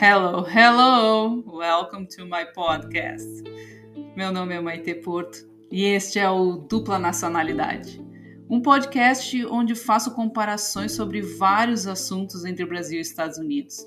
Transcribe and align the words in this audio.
Hello, 0.00 0.44
hello! 0.44 1.42
Welcome 1.44 2.06
to 2.16 2.24
my 2.24 2.44
podcast. 2.54 3.42
Meu 4.14 4.30
nome 4.30 4.54
é 4.54 4.60
Maite 4.60 4.94
Porto 4.94 5.38
e 5.72 5.82
este 5.86 6.20
é 6.20 6.30
o 6.30 6.52
Dupla 6.52 7.00
Nacionalidade, 7.00 8.00
um 8.48 8.62
podcast 8.62 9.44
onde 9.46 9.74
faço 9.74 10.14
comparações 10.14 10.92
sobre 10.92 11.20
vários 11.20 11.84
assuntos 11.88 12.44
entre 12.44 12.64
Brasil 12.64 12.98
e 12.98 13.02
Estados 13.02 13.38
Unidos. 13.38 13.84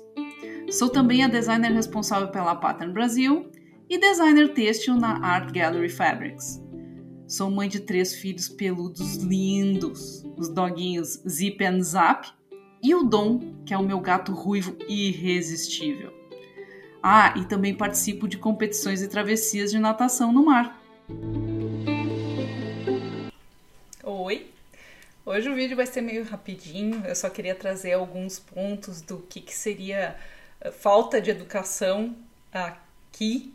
Sou 0.70 0.90
também 0.90 1.24
a 1.24 1.28
designer 1.28 1.72
responsável 1.72 2.28
pela 2.28 2.56
Pattern 2.56 2.92
Brasil 2.92 3.50
e 3.88 3.98
designer 3.98 4.52
têxtil 4.52 4.96
na 4.96 5.16
Art 5.24 5.50
Gallery 5.50 5.88
Fabrics. 5.88 6.62
Sou 7.26 7.50
mãe 7.50 7.70
de 7.70 7.80
três 7.80 8.14
filhos 8.14 8.50
peludos 8.50 9.16
lindos, 9.16 10.22
os 10.36 10.50
doguinhos 10.50 11.22
Zip 11.26 11.64
and 11.64 11.80
Zap 11.80 12.28
e 12.82 12.94
o 12.94 13.04
Dom, 13.04 13.40
que 13.64 13.72
é 13.72 13.78
o 13.78 13.82
meu 13.82 14.00
gato 14.00 14.32
ruivo 14.32 14.76
irresistível. 14.88 16.12
Ah, 17.00 17.32
e 17.36 17.44
também 17.44 17.74
participo 17.74 18.26
de 18.26 18.36
competições 18.36 19.02
e 19.02 19.08
travessias 19.08 19.70
de 19.70 19.78
natação 19.78 20.32
no 20.32 20.44
mar. 20.44 20.82
Oi! 24.02 24.50
Hoje 25.24 25.48
o 25.48 25.54
vídeo 25.54 25.76
vai 25.76 25.86
ser 25.86 26.00
meio 26.00 26.24
rapidinho, 26.24 27.06
eu 27.06 27.14
só 27.14 27.30
queria 27.30 27.54
trazer 27.54 27.92
alguns 27.92 28.40
pontos 28.40 29.00
do 29.00 29.18
que, 29.18 29.40
que 29.40 29.54
seria 29.54 30.16
eh, 30.60 30.72
falta 30.72 31.20
de 31.20 31.30
educação 31.30 32.16
aqui, 32.52 33.54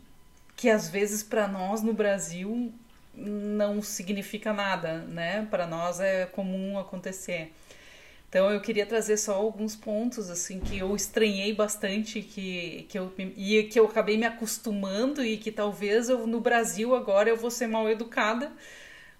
que 0.56 0.70
às 0.70 0.88
vezes 0.88 1.22
para 1.22 1.46
nós 1.46 1.82
no 1.82 1.92
Brasil 1.92 2.72
não 3.14 3.82
significa 3.82 4.52
nada, 4.54 5.00
né? 5.00 5.46
Para 5.50 5.66
nós 5.66 6.00
é 6.00 6.24
comum 6.24 6.78
acontecer. 6.78 7.52
Então 8.28 8.50
eu 8.50 8.60
queria 8.60 8.84
trazer 8.84 9.16
só 9.16 9.34
alguns 9.34 9.74
pontos 9.74 10.28
assim 10.28 10.60
que 10.60 10.78
eu 10.78 10.94
estranhei 10.94 11.54
bastante 11.54 12.20
que, 12.20 12.86
que 12.88 12.98
eu 12.98 13.10
e 13.36 13.62
que 13.64 13.80
eu 13.80 13.86
acabei 13.86 14.18
me 14.18 14.26
acostumando 14.26 15.24
e 15.24 15.38
que 15.38 15.50
talvez 15.50 16.10
eu 16.10 16.26
no 16.26 16.40
Brasil 16.40 16.94
agora 16.94 17.30
eu 17.30 17.36
vou 17.36 17.50
ser 17.50 17.66
mal 17.66 17.88
educada, 17.88 18.52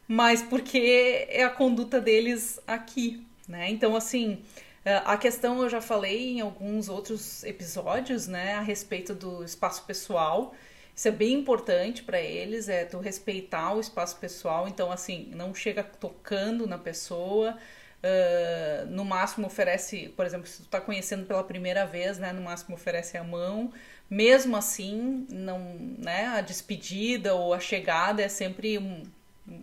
mas 0.07 0.43
porque 0.43 1.27
é 1.31 1.43
a 1.43 1.51
conduta 1.51 2.01
deles 2.01 2.61
aqui, 2.67 3.27
né? 3.49 3.71
Então 3.71 3.97
assim, 3.97 4.43
a 4.85 5.17
questão 5.17 5.63
eu 5.63 5.69
já 5.71 5.81
falei 5.81 6.33
em 6.33 6.41
alguns 6.41 6.89
outros 6.89 7.45
episódios, 7.45 8.27
né, 8.27 8.55
a 8.55 8.61
respeito 8.61 9.15
do 9.15 9.43
espaço 9.45 9.85
pessoal. 9.85 10.55
Isso 10.95 11.09
é 11.09 11.13
bem 11.13 11.35
importante 11.35 12.03
para 12.03 12.21
eles, 12.21 12.69
é 12.69 12.85
tu 12.85 12.99
respeitar 12.99 13.73
o 13.75 13.81
espaço 13.81 14.17
pessoal. 14.19 14.69
Então 14.69 14.91
assim, 14.93 15.31
não 15.35 15.55
chega 15.55 15.83
tocando 15.83 16.67
na 16.67 16.79
pessoa, 16.79 17.57
Uh, 17.99 18.87
no 18.91 19.05
máximo 19.05 19.49
oferece, 19.49 20.09
por 20.17 20.25
exemplo, 20.25 20.47
se 20.47 20.59
tu 20.59 20.65
está 20.67 20.81
conhecendo 20.81 21.27
pela 21.27 21.43
primeira 21.43 21.85
vez, 21.85 22.17
né, 22.17 22.33
no 22.33 22.41
máximo 22.43 22.77
oferece 22.77 23.17
a 23.17 23.25
mão. 23.25 23.73
Mesmo 24.09 24.57
assim, 24.57 25.27
não, 25.31 25.59
né, 25.99 26.27
a 26.27 26.41
despedida 26.41 27.35
ou 27.35 27.53
a 27.53 27.61
chegada 27.61 28.23
é 28.23 28.29
sempre 28.29 28.79
um, 28.79 29.03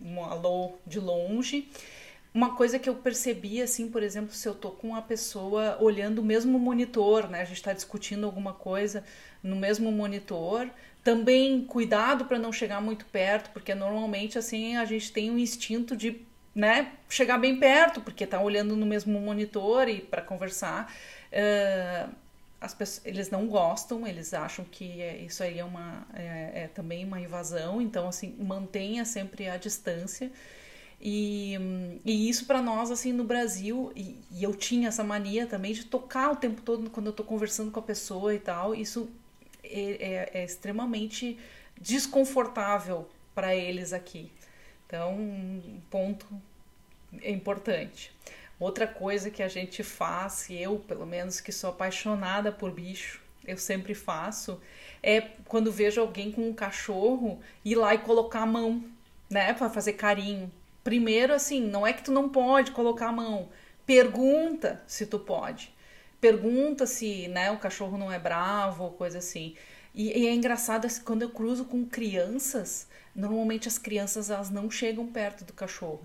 um 0.03 0.23
alô 0.23 0.73
de 0.85 0.99
longe. 0.99 1.69
Uma 2.33 2.55
coisa 2.55 2.77
que 2.77 2.89
eu 2.89 2.95
percebi, 2.95 3.61
assim, 3.61 3.89
por 3.89 4.03
exemplo, 4.03 4.33
se 4.33 4.45
eu 4.45 4.53
tô 4.53 4.71
com 4.71 4.89
uma 4.89 5.01
pessoa 5.01 5.77
olhando 5.79 6.19
o 6.19 6.25
mesmo 6.25 6.59
monitor, 6.59 7.29
né, 7.29 7.41
a 7.41 7.45
gente 7.45 7.57
está 7.57 7.71
discutindo 7.71 8.25
alguma 8.25 8.53
coisa 8.53 9.05
no 9.41 9.55
mesmo 9.55 9.89
monitor, 9.91 10.69
também 11.01 11.63
cuidado 11.63 12.25
para 12.25 12.37
não 12.37 12.51
chegar 12.51 12.81
muito 12.81 13.05
perto, 13.05 13.51
porque 13.51 13.73
normalmente 13.73 14.37
assim 14.37 14.75
a 14.75 14.83
gente 14.83 15.13
tem 15.13 15.31
um 15.31 15.37
instinto 15.37 15.95
de 15.95 16.25
né, 16.55 16.93
chegar 17.09 17.37
bem 17.37 17.59
perto, 17.59 17.99
porque 17.99 18.25
tá 18.25 18.39
olhando 18.39 18.77
no 18.77 18.85
mesmo 18.85 19.19
monitor 19.19 19.89
e 19.89 19.99
para 19.99 20.21
conversar. 20.21 20.91
Uh, 21.31 22.09
as 22.61 22.73
pessoas, 22.73 23.05
eles 23.05 23.29
não 23.29 23.47
gostam, 23.47 24.07
eles 24.07 24.33
acham 24.33 24.65
que 24.65 25.01
é, 25.01 25.17
isso 25.17 25.43
aí 25.43 25.59
é, 25.59 25.65
uma, 25.65 26.07
é, 26.13 26.63
é, 26.63 26.67
também 26.73 27.05
uma 27.05 27.19
invasão, 27.19 27.81
então, 27.81 28.07
assim, 28.07 28.35
mantenha 28.39 29.03
sempre 29.03 29.49
a 29.49 29.57
distância. 29.57 30.31
E, 30.99 31.55
e 32.05 32.29
isso 32.29 32.45
para 32.45 32.61
nós, 32.61 32.89
assim, 32.89 33.11
no 33.11 33.25
Brasil, 33.25 33.91
e, 33.95 34.17
e, 34.31 34.43
eu 34.43 34.55
tinha 34.55 34.87
essa 34.87 35.03
mania 35.03 35.45
também 35.45 35.73
de 35.73 35.85
tocar 35.85 36.31
o 36.31 36.35
tempo 36.37 36.61
todo 36.61 36.89
quando 36.89 37.07
eu 37.07 37.13
tô 37.13 37.23
conversando 37.23 37.69
com 37.69 37.79
a 37.79 37.83
pessoa 37.83 38.33
e 38.33 38.39
tal, 38.39 38.73
isso 38.73 39.09
é, 39.63 40.31
é, 40.33 40.41
é 40.41 40.45
extremamente 40.45 41.37
desconfortável 41.79 43.07
para 43.35 43.53
eles 43.53 43.91
aqui. 43.91 44.31
Então, 44.87 45.13
um 45.13 45.81
ponto 45.89 46.25
importante. 47.23 48.11
Outra 48.59 48.87
coisa 48.87 49.29
que 49.29 49.43
a 49.43 49.47
gente 49.47 49.83
faz, 49.83 50.47
eu 50.49 50.79
pelo 50.79 51.05
menos 51.05 51.41
que 51.41 51.51
sou 51.51 51.69
apaixonada 51.71 52.51
por 52.51 52.71
bicho, 52.71 53.21
eu 53.45 53.57
sempre 53.57 53.93
faço, 53.93 54.59
é 55.03 55.21
quando 55.45 55.71
vejo 55.71 56.01
alguém 56.01 56.31
com 56.31 56.47
um 56.49 56.53
cachorro 56.53 57.39
ir 57.63 57.75
lá 57.75 57.93
e 57.93 57.99
colocar 57.99 58.41
a 58.41 58.45
mão, 58.45 58.83
né, 59.29 59.53
para 59.53 59.69
fazer 59.69 59.93
carinho. 59.93 60.51
Primeiro 60.83 61.33
assim, 61.33 61.61
não 61.61 61.85
é 61.85 61.93
que 61.93 62.03
tu 62.03 62.11
não 62.11 62.29
pode 62.29 62.71
colocar 62.71 63.07
a 63.09 63.11
mão, 63.11 63.49
pergunta 63.85 64.81
se 64.87 65.05
tu 65.05 65.19
pode. 65.19 65.73
Pergunta 66.21 66.87
se, 66.87 67.27
né, 67.27 67.51
o 67.51 67.57
cachorro 67.57 67.97
não 67.97 68.11
é 68.11 68.17
bravo 68.17 68.85
ou 68.85 68.91
coisa 68.91 69.19
assim. 69.19 69.55
E, 69.93 70.17
e 70.17 70.27
é 70.27 70.33
engraçado 70.33 70.85
assim, 70.85 71.03
quando 71.03 71.21
eu 71.21 71.29
cruzo 71.29 71.65
com 71.65 71.85
crianças, 71.85 72.87
normalmente 73.15 73.67
as 73.67 73.77
crianças 73.77 74.29
elas 74.29 74.49
não 74.49 74.71
chegam 74.71 75.05
perto 75.07 75.43
do 75.43 75.53
cachorro. 75.53 76.03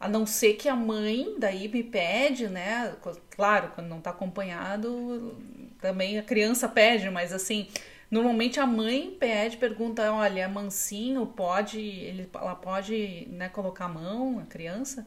A 0.00 0.08
não 0.08 0.24
ser 0.24 0.54
que 0.54 0.68
a 0.68 0.76
mãe 0.76 1.34
daí 1.38 1.68
me 1.68 1.82
pede, 1.82 2.48
né? 2.48 2.94
Claro, 3.30 3.72
quando 3.74 3.88
não 3.88 3.98
está 3.98 4.10
acompanhado, 4.10 5.36
também 5.80 6.18
a 6.18 6.22
criança 6.22 6.68
pede, 6.68 7.10
mas 7.10 7.32
assim, 7.32 7.66
normalmente 8.10 8.60
a 8.60 8.66
mãe 8.66 9.16
pede, 9.18 9.56
pergunta, 9.56 10.12
olha, 10.12 10.42
é 10.42 10.48
mansinho, 10.48 11.26
pode, 11.26 11.80
ele, 11.80 12.28
ela 12.34 12.54
pode, 12.54 13.26
né, 13.30 13.48
colocar 13.48 13.86
a 13.86 13.88
mão, 13.88 14.38
a 14.38 14.46
criança. 14.46 15.06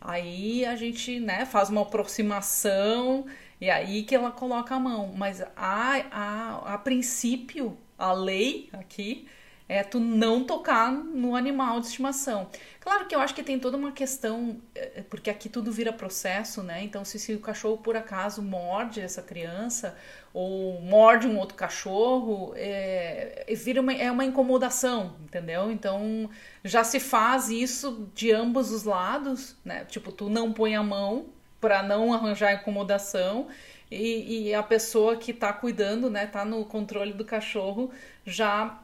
Aí 0.00 0.64
a 0.64 0.76
gente, 0.76 1.18
né, 1.18 1.44
faz 1.44 1.68
uma 1.70 1.82
aproximação 1.82 3.26
e 3.60 3.68
aí 3.68 4.04
que 4.04 4.14
ela 4.14 4.30
coloca 4.30 4.74
a 4.74 4.80
mão. 4.80 5.12
Mas 5.16 5.42
a, 5.42 5.48
a, 5.56 6.74
a 6.74 6.78
princípio, 6.78 7.76
a 7.98 8.12
lei 8.12 8.68
aqui 8.72 9.26
é 9.68 9.82
tu 9.82 10.00
não 10.00 10.44
tocar 10.44 10.90
no 10.90 11.36
animal 11.36 11.78
de 11.78 11.86
estimação. 11.86 12.48
Claro 12.80 13.06
que 13.06 13.14
eu 13.14 13.20
acho 13.20 13.34
que 13.34 13.42
tem 13.42 13.58
toda 13.58 13.76
uma 13.76 13.92
questão, 13.92 14.58
é, 14.74 15.02
porque 15.10 15.28
aqui 15.28 15.48
tudo 15.48 15.70
vira 15.70 15.92
processo, 15.92 16.62
né? 16.62 16.82
Então, 16.82 17.04
se, 17.04 17.18
se 17.18 17.34
o 17.34 17.38
cachorro 17.38 17.76
por 17.76 17.94
acaso 17.94 18.40
morde 18.40 19.00
essa 19.00 19.20
criança 19.20 19.94
ou 20.32 20.80
morde 20.80 21.26
um 21.26 21.36
outro 21.36 21.54
cachorro, 21.54 22.54
é, 22.56 23.44
vira 23.56 23.82
uma, 23.82 23.92
é 23.92 24.10
uma 24.10 24.24
incomodação, 24.24 25.16
entendeu? 25.22 25.70
Então, 25.70 26.30
já 26.64 26.82
se 26.82 26.98
faz 26.98 27.50
isso 27.50 28.08
de 28.14 28.32
ambos 28.32 28.72
os 28.72 28.84
lados, 28.84 29.54
né? 29.64 29.84
Tipo, 29.84 30.10
tu 30.10 30.30
não 30.30 30.52
põe 30.52 30.74
a 30.74 30.82
mão 30.82 31.26
para 31.60 31.82
não 31.82 32.12
arranjar 32.14 32.54
incomodação. 32.54 33.48
E, 33.90 34.48
e, 34.48 34.54
a 34.54 34.62
pessoa 34.62 35.16
que 35.16 35.30
está 35.30 35.50
cuidando, 35.52 36.10
né, 36.10 36.26
tá 36.26 36.44
no 36.44 36.62
controle 36.64 37.12
do 37.12 37.24
cachorro, 37.24 37.90
já 38.24 38.78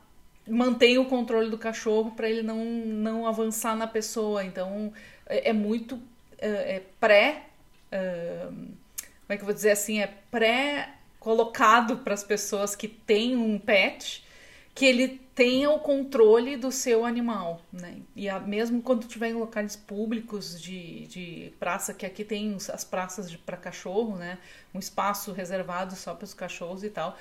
mantém 0.48 0.98
o 0.98 1.06
controle 1.06 1.50
do 1.50 1.58
cachorro 1.58 2.12
para 2.12 2.28
ele 2.28 2.42
não, 2.42 2.64
não 2.64 3.26
avançar 3.26 3.76
na 3.76 3.86
pessoa. 3.86 4.44
Então 4.44 4.92
é, 5.26 5.50
é 5.50 5.52
muito 5.52 6.00
é, 6.38 6.76
é 6.76 6.82
pré. 7.00 7.46
É, 7.90 8.46
como 8.46 9.30
é 9.30 9.36
que 9.36 9.42
eu 9.42 9.46
vou 9.46 9.54
dizer 9.54 9.70
assim? 9.70 10.00
É 10.00 10.06
pré 10.30 10.94
colocado 11.18 11.98
para 11.98 12.12
as 12.12 12.22
pessoas 12.22 12.76
que 12.76 12.86
têm 12.86 13.36
um 13.36 13.58
pet 13.58 14.22
que 14.74 14.84
ele 14.84 15.20
tenha 15.34 15.70
o 15.70 15.78
controle 15.78 16.56
do 16.56 16.70
seu 16.72 17.04
animal, 17.04 17.62
né? 17.72 17.96
E 18.14 18.28
a, 18.28 18.40
mesmo 18.40 18.82
quando 18.82 19.02
estiver 19.02 19.28
em 19.28 19.34
locais 19.34 19.76
públicos 19.76 20.60
de, 20.60 21.06
de 21.06 21.52
praça, 21.60 21.94
que 21.94 22.04
aqui 22.04 22.24
tem 22.24 22.56
as 22.72 22.84
praças 22.84 23.34
para 23.36 23.56
cachorro, 23.56 24.16
né? 24.16 24.38
Um 24.74 24.78
espaço 24.80 25.32
reservado 25.32 25.94
só 25.94 26.14
para 26.14 26.24
os 26.24 26.34
cachorros 26.34 26.82
e 26.82 26.90
tal, 26.90 27.16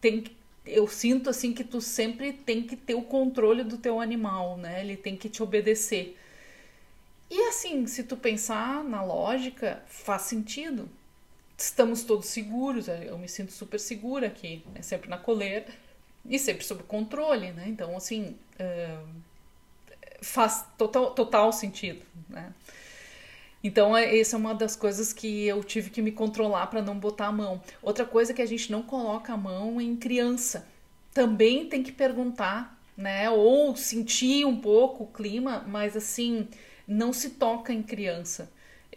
tem 0.00 0.20
que 0.20 0.36
eu 0.64 0.86
sinto 0.86 1.28
assim 1.28 1.52
que 1.52 1.64
tu 1.64 1.80
sempre 1.80 2.32
tem 2.32 2.62
que 2.62 2.76
ter 2.76 2.94
o 2.94 3.02
controle 3.02 3.64
do 3.64 3.78
teu 3.78 4.00
animal, 4.00 4.56
né? 4.56 4.80
Ele 4.80 4.96
tem 4.96 5.16
que 5.16 5.28
te 5.28 5.42
obedecer. 5.42 6.16
E 7.30 7.40
assim, 7.48 7.86
se 7.86 8.04
tu 8.04 8.16
pensar 8.16 8.84
na 8.84 9.02
lógica, 9.02 9.82
faz 9.86 10.22
sentido. 10.22 10.88
Estamos 11.56 12.04
todos 12.04 12.26
seguros, 12.26 12.88
eu 12.88 13.16
me 13.18 13.28
sinto 13.28 13.52
super 13.52 13.78
segura 13.78 14.26
aqui, 14.26 14.64
né? 14.74 14.82
sempre 14.82 15.08
na 15.08 15.16
coleira 15.16 15.66
e 16.24 16.38
sempre 16.38 16.64
sob 16.64 16.82
controle, 16.82 17.52
né? 17.52 17.64
Então, 17.68 17.96
assim, 17.96 18.36
uh, 18.58 19.08
faz 20.20 20.64
total, 20.76 21.12
total 21.14 21.52
sentido, 21.52 22.04
né? 22.28 22.52
Então, 23.62 23.96
é, 23.96 24.18
essa 24.18 24.36
é 24.36 24.38
uma 24.38 24.54
das 24.54 24.74
coisas 24.74 25.12
que 25.12 25.46
eu 25.46 25.62
tive 25.62 25.90
que 25.90 26.02
me 26.02 26.10
controlar 26.12 26.66
para 26.66 26.82
não 26.82 26.98
botar 26.98 27.26
a 27.26 27.32
mão. 27.32 27.62
Outra 27.80 28.04
coisa 28.04 28.32
é 28.32 28.34
que 28.34 28.42
a 28.42 28.46
gente 28.46 28.72
não 28.72 28.82
coloca 28.82 29.32
a 29.32 29.36
mão 29.36 29.80
em 29.80 29.96
criança. 29.96 30.66
Também 31.14 31.66
tem 31.66 31.82
que 31.82 31.92
perguntar, 31.92 32.78
né? 32.96 33.30
Ou 33.30 33.76
sentir 33.76 34.44
um 34.44 34.56
pouco 34.56 35.04
o 35.04 35.06
clima, 35.06 35.64
mas 35.68 35.96
assim, 35.96 36.48
não 36.86 37.12
se 37.12 37.30
toca 37.30 37.72
em 37.72 37.82
criança. 37.82 38.50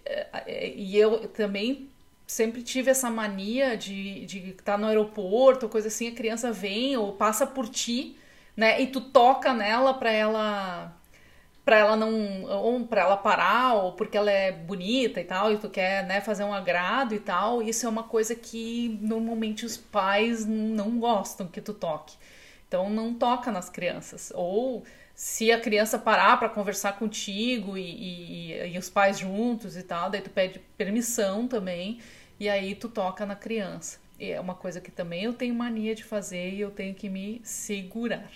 É, 0.05 0.27
é, 0.45 0.73
e 0.75 0.97
eu 0.97 1.27
também 1.29 1.89
sempre 2.27 2.63
tive 2.63 2.89
essa 2.89 3.09
mania 3.09 3.77
de, 3.77 4.25
de 4.25 4.49
estar 4.49 4.73
tá 4.73 4.77
no 4.77 4.87
aeroporto, 4.87 5.69
coisa 5.69 5.87
assim, 5.89 6.07
a 6.07 6.15
criança 6.15 6.51
vem 6.51 6.97
ou 6.97 7.13
passa 7.13 7.45
por 7.45 7.69
ti, 7.69 8.17
né? 8.57 8.81
E 8.81 8.87
tu 8.87 9.01
toca 9.01 9.53
nela 9.53 9.93
para 9.93 10.11
ela 10.11 10.95
para 11.65 11.77
ela 11.79 11.95
não 11.95 12.43
ou 12.43 12.85
para 12.85 13.01
ela 13.01 13.17
parar 13.17 13.73
ou 13.73 13.93
porque 13.93 14.15
ela 14.15 14.31
é 14.31 14.51
bonita 14.51 15.19
e 15.19 15.23
tal 15.23 15.51
e 15.51 15.57
tu 15.57 15.67
quer 15.67 16.05
né 16.05 16.21
fazer 16.21 16.43
um 16.43 16.53
agrado 16.53 17.15
e 17.15 17.19
tal 17.19 17.61
isso 17.61 17.87
é 17.87 17.89
uma 17.89 18.03
coisa 18.03 18.35
que 18.35 18.99
normalmente 19.01 19.65
os 19.65 19.75
pais 19.75 20.45
não 20.45 20.99
gostam 20.99 21.47
que 21.47 21.59
tu 21.59 21.73
toque. 21.73 22.15
Então 22.67 22.89
não 22.89 23.13
toca 23.13 23.51
nas 23.51 23.69
crianças. 23.69 24.31
Ou 24.35 24.83
se 25.15 25.51
a 25.51 25.59
criança 25.59 25.97
parar 25.97 26.37
para 26.37 26.49
conversar 26.49 26.99
contigo 26.99 27.77
e, 27.77 28.51
e, 28.51 28.73
e, 28.73 28.77
os 28.77 28.89
pais 28.89 29.17
juntos 29.19 29.75
e 29.77 29.83
tal 29.83 30.09
daí 30.09 30.21
tu 30.21 30.29
pede 30.29 30.59
permissão 30.77 31.47
também 31.47 31.99
e 32.39 32.49
aí 32.49 32.75
tu 32.75 32.89
toca 32.89 33.25
na 33.25 33.35
criança. 33.35 33.99
E 34.19 34.31
é 34.31 34.39
uma 34.39 34.55
coisa 34.55 34.79
que 34.79 34.91
também 34.91 35.23
eu 35.23 35.33
tenho 35.33 35.55
mania 35.55 35.95
de 35.95 36.03
fazer 36.03 36.53
e 36.53 36.61
eu 36.61 36.71
tenho 36.71 36.93
que 36.93 37.09
me 37.09 37.41
segurar 37.43 38.29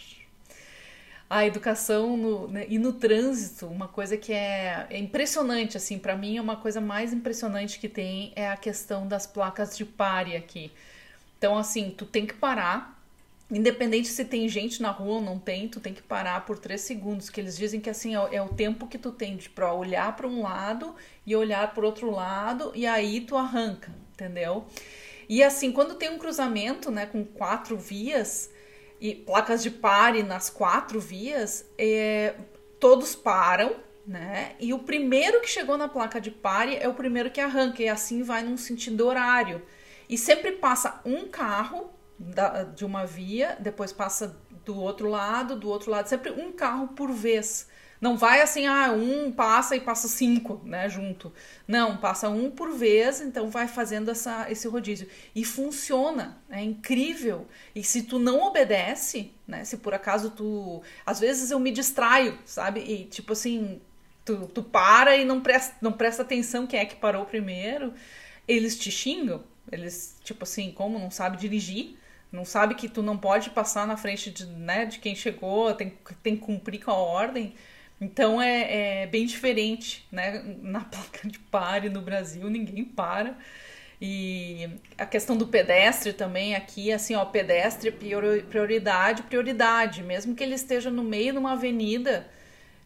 a 1.29 1.45
educação 1.45 2.17
no, 2.17 2.47
né, 2.47 2.65
e 2.67 2.79
no 2.79 2.91
trânsito, 2.93 3.67
uma 3.67 3.87
coisa 3.87 4.17
que 4.17 4.33
é, 4.33 4.87
é 4.89 4.97
impressionante, 4.97 5.77
assim, 5.77 5.99
para 5.99 6.15
mim 6.15 6.37
é 6.37 6.41
uma 6.41 6.55
coisa 6.55 6.81
mais 6.81 7.13
impressionante 7.13 7.79
que 7.79 7.87
tem 7.87 8.33
é 8.35 8.49
a 8.49 8.57
questão 8.57 9.07
das 9.07 9.27
placas 9.27 9.77
de 9.77 9.85
pare 9.85 10.35
aqui. 10.35 10.71
Então, 11.37 11.55
assim, 11.55 11.93
tu 11.95 12.03
tem 12.03 12.25
que 12.25 12.33
parar, 12.33 12.99
independente 13.51 14.07
se 14.07 14.25
tem 14.25 14.49
gente 14.49 14.81
na 14.81 14.89
rua 14.89 15.15
ou 15.15 15.21
não 15.21 15.37
tem, 15.37 15.67
tu 15.67 15.79
tem 15.79 15.93
que 15.93 16.01
parar 16.01 16.45
por 16.47 16.57
três 16.57 16.81
segundos, 16.81 17.29
que 17.29 17.39
eles 17.39 17.55
dizem 17.55 17.79
que, 17.79 17.91
assim, 17.91 18.15
é, 18.15 18.35
é 18.35 18.41
o 18.41 18.49
tempo 18.49 18.87
que 18.87 18.97
tu 18.97 19.11
tem 19.11 19.37
para 19.53 19.71
olhar 19.71 20.15
para 20.15 20.27
um 20.27 20.41
lado 20.41 20.95
e 21.27 21.35
olhar 21.35 21.71
para 21.75 21.85
outro 21.85 22.09
lado, 22.09 22.71
e 22.73 22.87
aí 22.87 23.21
tu 23.21 23.37
arranca, 23.37 23.91
entendeu? 24.13 24.65
E 25.29 25.43
assim, 25.43 25.71
quando 25.71 25.93
tem 25.93 26.09
um 26.09 26.17
cruzamento, 26.17 26.89
né, 26.89 27.05
com 27.05 27.23
quatro 27.23 27.77
vias, 27.77 28.49
e 28.99 29.15
placas 29.15 29.63
de 29.63 29.71
pare 29.71 30.23
nas 30.23 30.49
quatro 30.49 30.99
vias, 30.99 31.65
é, 31.77 32.35
todos 32.79 33.15
param, 33.15 33.75
né? 34.05 34.55
E 34.59 34.73
o 34.73 34.79
primeiro 34.79 35.41
que 35.41 35.47
chegou 35.47 35.77
na 35.77 35.87
placa 35.87 36.19
de 36.19 36.31
pare 36.31 36.75
é 36.75 36.87
o 36.87 36.93
primeiro 36.93 37.31
que 37.31 37.39
arranca, 37.39 37.81
e 37.81 37.87
assim 37.87 38.23
vai 38.23 38.43
num 38.43 38.57
sentido 38.57 39.05
horário. 39.07 39.61
E 40.09 40.17
sempre 40.17 40.53
passa 40.53 40.99
um 41.05 41.27
carro 41.27 41.91
da, 42.17 42.63
de 42.63 42.83
uma 42.83 43.05
via, 43.05 43.55
depois 43.59 43.93
passa 43.93 44.35
do 44.65 44.75
outro 44.77 45.07
lado, 45.07 45.55
do 45.55 45.69
outro 45.69 45.91
lado, 45.91 46.07
sempre 46.07 46.31
um 46.31 46.51
carro 46.51 46.89
por 46.89 47.11
vez. 47.11 47.67
Não 48.01 48.15
vai 48.17 48.41
assim, 48.41 48.65
ah, 48.65 48.91
um 48.93 49.29
passa 49.29 49.75
e 49.75 49.81
passa 49.81 50.07
cinco, 50.07 50.61
né, 50.63 50.87
junto. 50.87 51.33
Não, 51.67 51.97
passa 51.97 52.29
um 52.29 52.49
por 52.49 52.71
vez, 52.71 53.19
então 53.19 53.49
vai 53.49 53.67
fazendo 53.67 54.09
essa, 54.09 54.49
esse 54.49 54.67
rodízio. 54.69 55.07
E 55.35 55.43
funciona, 55.43 56.37
é 56.49 56.63
incrível. 56.63 57.45
E 57.75 57.83
se 57.83 58.03
tu 58.03 58.17
não 58.17 58.41
obedece, 58.41 59.33
né, 59.45 59.65
se 59.65 59.77
por 59.77 59.93
acaso 59.93 60.31
tu... 60.31 60.81
Às 61.05 61.19
vezes 61.19 61.51
eu 61.51 61.59
me 61.59 61.71
distraio, 61.71 62.39
sabe? 62.45 62.79
E 62.79 63.03
tipo 63.03 63.33
assim, 63.33 63.81
tu, 64.23 64.47
tu 64.47 64.63
para 64.63 65.17
e 65.17 65.25
não 65.25 65.41
presta, 65.41 65.75
não 65.81 65.91
presta 65.91 66.21
atenção 66.21 66.65
quem 66.65 66.79
é 66.79 66.85
que 66.85 66.95
parou 66.95 67.25
primeiro. 67.25 67.93
Eles 68.47 68.77
te 68.79 68.89
xingam, 68.91 69.43
eles, 69.71 70.15
tipo 70.23 70.43
assim, 70.43 70.71
como 70.71 70.97
não 70.97 71.11
sabe 71.11 71.37
dirigir, 71.37 71.97
não 72.31 72.45
sabe 72.45 72.75
que 72.75 72.87
tu 72.87 73.01
não 73.01 73.17
pode 73.17 73.49
passar 73.49 73.85
na 73.87 73.97
frente 73.97 74.31
de, 74.31 74.45
né, 74.45 74.85
de 74.85 74.99
quem 74.99 75.15
chegou, 75.15 75.73
tem, 75.73 75.97
tem 76.23 76.35
que 76.37 76.43
cumprir 76.43 76.83
com 76.83 76.91
a 76.91 76.95
ordem. 76.95 77.53
Então 78.01 78.41
é, 78.41 79.03
é, 79.03 79.07
bem 79.07 79.25
diferente, 79.25 80.07
né? 80.11 80.41
Na 80.61 80.81
placa 80.81 81.27
de 81.27 81.39
pare 81.39 81.89
no 81.89 82.01
Brasil 82.01 82.49
ninguém 82.49 82.83
para. 82.85 83.37
E 84.01 84.69
a 84.97 85.05
questão 85.05 85.35
do 85.37 85.47
pedestre 85.47 86.13
também 86.13 86.55
aqui, 86.55 86.91
assim, 86.91 87.15
ó, 87.15 87.25
pedestre 87.25 87.91
prioridade, 87.91 89.23
prioridade, 89.23 90.01
mesmo 90.03 90.33
que 90.35 90.41
ele 90.43 90.55
esteja 90.55 90.89
no 90.89 91.03
meio 91.03 91.33
de 91.33 91.37
uma 91.39 91.51
avenida, 91.53 92.25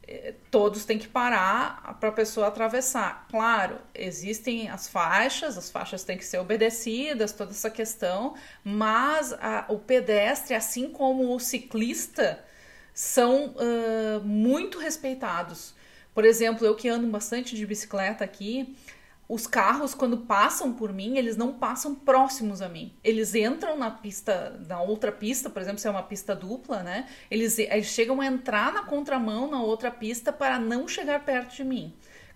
eh, 0.07 0.33
todos 0.51 0.85
têm 0.85 0.97
que 0.97 1.07
parar 1.07 1.97
para 1.99 2.09
a 2.09 2.11
pessoa 2.11 2.47
atravessar. 2.47 3.27
Claro, 3.29 3.77
existem 3.93 4.69
as 4.69 4.87
faixas, 4.87 5.57
as 5.57 5.69
faixas 5.69 6.03
têm 6.03 6.17
que 6.17 6.25
ser 6.25 6.39
obedecidas, 6.39 7.31
toda 7.31 7.51
essa 7.51 7.69
questão, 7.69 8.35
mas 8.63 9.33
a, 9.33 9.65
o 9.69 9.77
pedestre, 9.79 10.55
assim 10.55 10.89
como 10.89 11.35
o 11.35 11.39
ciclista, 11.39 12.43
são 12.93 13.55
uh, 13.55 14.21
muito 14.23 14.77
respeitados. 14.77 15.73
Por 16.13 16.25
exemplo, 16.25 16.65
eu 16.65 16.75
que 16.75 16.87
ando 16.87 17.07
bastante 17.07 17.55
de 17.55 17.65
bicicleta 17.65 18.23
aqui, 18.23 18.75
os 19.27 19.47
carros, 19.47 19.95
quando 19.95 20.17
passam 20.17 20.73
por 20.73 20.93
mim, 20.93 21.17
eles 21.17 21.35
não 21.35 21.53
passam 21.53 21.95
próximos 21.95 22.61
a 22.61 22.69
mim. 22.69 22.93
Eles 23.03 23.33
entram 23.33 23.77
na 23.77 23.89
pista, 23.89 24.61
na 24.67 24.81
outra 24.81 25.11
pista, 25.11 25.49
por 25.49 25.61
exemplo, 25.61 25.79
se 25.79 25.87
é 25.87 25.91
uma 25.91 26.03
pista 26.03 26.35
dupla, 26.35 26.83
né? 26.83 27.07
Eles, 27.31 27.57
eles 27.57 27.87
chegam 27.87 28.21
a 28.21 28.25
entrar 28.25 28.73
na 28.73 28.83
contramão 28.83 29.49
na 29.49 29.61
outra 29.61 29.89
pista 29.89 30.31
para 30.31 30.59
não 30.59 30.87
chegar 30.87 31.23
perto 31.25 31.55
de 31.55 31.63
mim. 31.63 31.95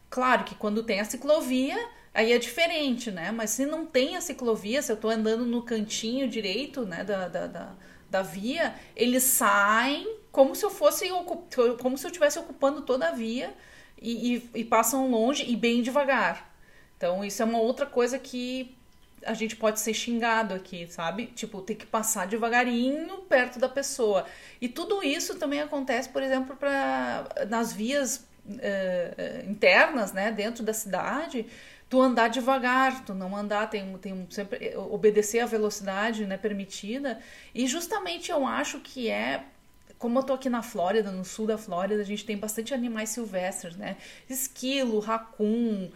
Claro 0.09 0.45
que 0.45 0.55
quando 0.55 0.81
tem 0.81 1.01
a 1.01 1.05
ciclovia, 1.05 1.77
aí 2.13 2.31
é 2.31 2.39
diferente, 2.39 3.11
né? 3.11 3.31
Mas 3.31 3.51
se 3.51 3.65
não 3.65 3.85
tem 3.85 4.15
a 4.15 4.21
ciclovia, 4.21 4.81
se 4.81 4.91
eu 4.91 4.95
estou 4.95 5.11
andando 5.11 5.45
no 5.45 5.61
cantinho 5.61 6.27
direito, 6.27 6.85
né, 6.85 7.03
da, 7.03 7.27
da, 7.27 7.47
da, 7.47 7.75
da 8.09 8.21
via, 8.21 8.73
eles 8.95 9.23
saem 9.23 10.17
como 10.37 10.53
se 10.53 10.63
eu 10.63 10.69
fosse 10.69 11.09
como 11.81 11.97
se 11.97 12.05
eu 12.05 12.09
estivesse 12.09 12.37
ocupando 12.37 12.83
toda 12.83 13.07
a 13.07 13.11
via 13.11 13.51
e, 13.99 14.35
e, 14.35 14.49
e, 14.59 14.63
passam 14.63 15.09
longe 15.09 15.43
e 15.43 15.55
bem 15.55 15.81
devagar. 15.81 16.53
Então 16.95 17.25
isso 17.25 17.41
é 17.41 17.45
uma 17.45 17.57
outra 17.57 17.87
coisa 17.87 18.19
que 18.19 18.77
a 19.25 19.33
gente 19.33 19.55
pode 19.55 19.79
ser 19.79 19.95
xingado 19.95 20.53
aqui, 20.53 20.85
sabe? 20.91 21.25
Tipo, 21.25 21.59
tem 21.63 21.75
que 21.75 21.87
passar 21.87 22.27
devagarinho 22.27 23.17
perto 23.27 23.57
da 23.57 23.67
pessoa. 23.67 24.27
E 24.61 24.69
tudo 24.69 25.03
isso 25.03 25.39
também 25.39 25.59
acontece, 25.59 26.07
por 26.09 26.21
exemplo, 26.21 26.55
pra, 26.55 27.27
nas 27.49 27.73
vias 27.73 28.17
uh, 28.45 29.49
internas, 29.49 30.13
né, 30.13 30.31
dentro 30.31 30.63
da 30.63 30.71
cidade 30.71 31.47
tu 31.89 32.01
andar 32.01 32.27
devagar, 32.27 33.05
tu 33.05 33.13
não 33.13 33.35
andar, 33.35 33.69
tem, 33.69 33.97
tem 33.97 34.27
sempre 34.29 34.75
obedecer 34.75 35.39
a 35.39 35.45
velocidade 35.45 36.25
né, 36.25 36.37
permitida. 36.37 37.19
E 37.55 37.65
justamente 37.65 38.29
eu 38.29 38.45
acho 38.45 38.81
que 38.81 39.09
é 39.09 39.45
como 39.97 40.19
eu 40.19 40.23
tô 40.23 40.33
aqui 40.33 40.49
na 40.49 40.61
Flórida, 40.61 41.11
no 41.11 41.25
sul 41.25 41.47
da 41.47 41.57
Flórida, 41.57 42.01
a 42.01 42.05
gente 42.05 42.25
tem 42.25 42.37
bastante 42.37 42.73
animais 42.73 43.09
silvestres, 43.09 43.75
né? 43.75 43.97
Esquilo, 44.29 44.99
racun, 44.99 45.89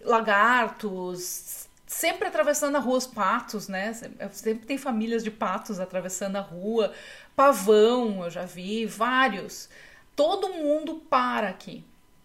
lagartos, 0.00 1.68
sempre 1.86 2.28
atravessando 2.28 2.76
a 2.76 2.80
rua 2.80 2.98
os 2.98 3.06
patos, 3.06 3.68
né? 3.68 3.92
Sempre 4.32 4.66
tem 4.66 4.78
famílias 4.78 5.22
de 5.24 5.30
patos 5.30 5.80
atravessando 5.80 6.36
a 6.36 6.40
rua, 6.40 6.92
pavão, 7.34 8.24
eu 8.24 8.30
já 8.30 8.44
vi, 8.44 8.86
vários. 8.86 9.68
Todo 10.14 10.54
mundo 10.54 10.96
para 11.10 11.48
aqui. 11.48 11.84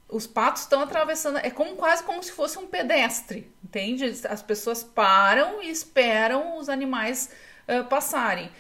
Os 0.09 0.27
patos 0.27 0.63
estão 0.63 0.81
atravessando, 0.81 1.37
é 1.37 1.49
como 1.49 1.75
quase 1.75 2.03
como 2.03 2.21
se 2.21 2.33
fosse 2.33 2.59
um 2.59 2.67
pedestre, 2.67 3.49
entende? 3.63 4.05
As 4.27 4.41
pessoas 4.41 4.83
param 4.83 5.63
e 5.63 5.69
esperam 5.69 6.57
os 6.57 6.67
animais 6.67 7.29
uh, 7.67 7.85
passarem. 7.85 8.51